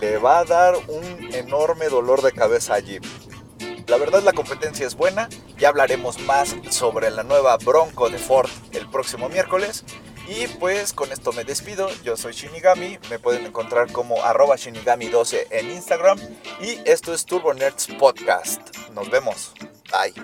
le 0.00 0.18
va 0.18 0.38
a 0.38 0.44
dar 0.44 0.76
un 0.86 1.34
enorme 1.34 1.88
dolor 1.88 2.22
de 2.22 2.30
cabeza 2.30 2.74
a 2.74 2.78
Jeep. 2.78 3.04
La 3.88 3.96
verdad 3.96 4.22
la 4.22 4.32
competencia 4.32 4.86
es 4.86 4.94
buena, 4.94 5.28
ya 5.58 5.70
hablaremos 5.70 6.20
más 6.20 6.54
sobre 6.70 7.10
la 7.10 7.24
nueva 7.24 7.56
Bronco 7.56 8.08
de 8.08 8.18
Ford 8.18 8.48
el 8.70 8.88
próximo 8.88 9.28
miércoles. 9.28 9.84
Y 10.30 10.46
pues 10.46 10.92
con 10.92 11.10
esto 11.10 11.32
me 11.32 11.42
despido. 11.42 11.88
Yo 12.04 12.16
soy 12.16 12.32
Shinigami. 12.32 13.00
Me 13.10 13.18
pueden 13.18 13.46
encontrar 13.46 13.90
como 13.90 14.22
arroba 14.22 14.54
Shinigami12 14.54 15.48
en 15.50 15.72
Instagram. 15.72 16.20
Y 16.60 16.78
esto 16.88 17.12
es 17.12 17.24
Turbo 17.24 17.52
Nerds 17.52 17.88
Podcast. 17.98 18.60
Nos 18.94 19.10
vemos. 19.10 19.52
Bye. 19.90 20.14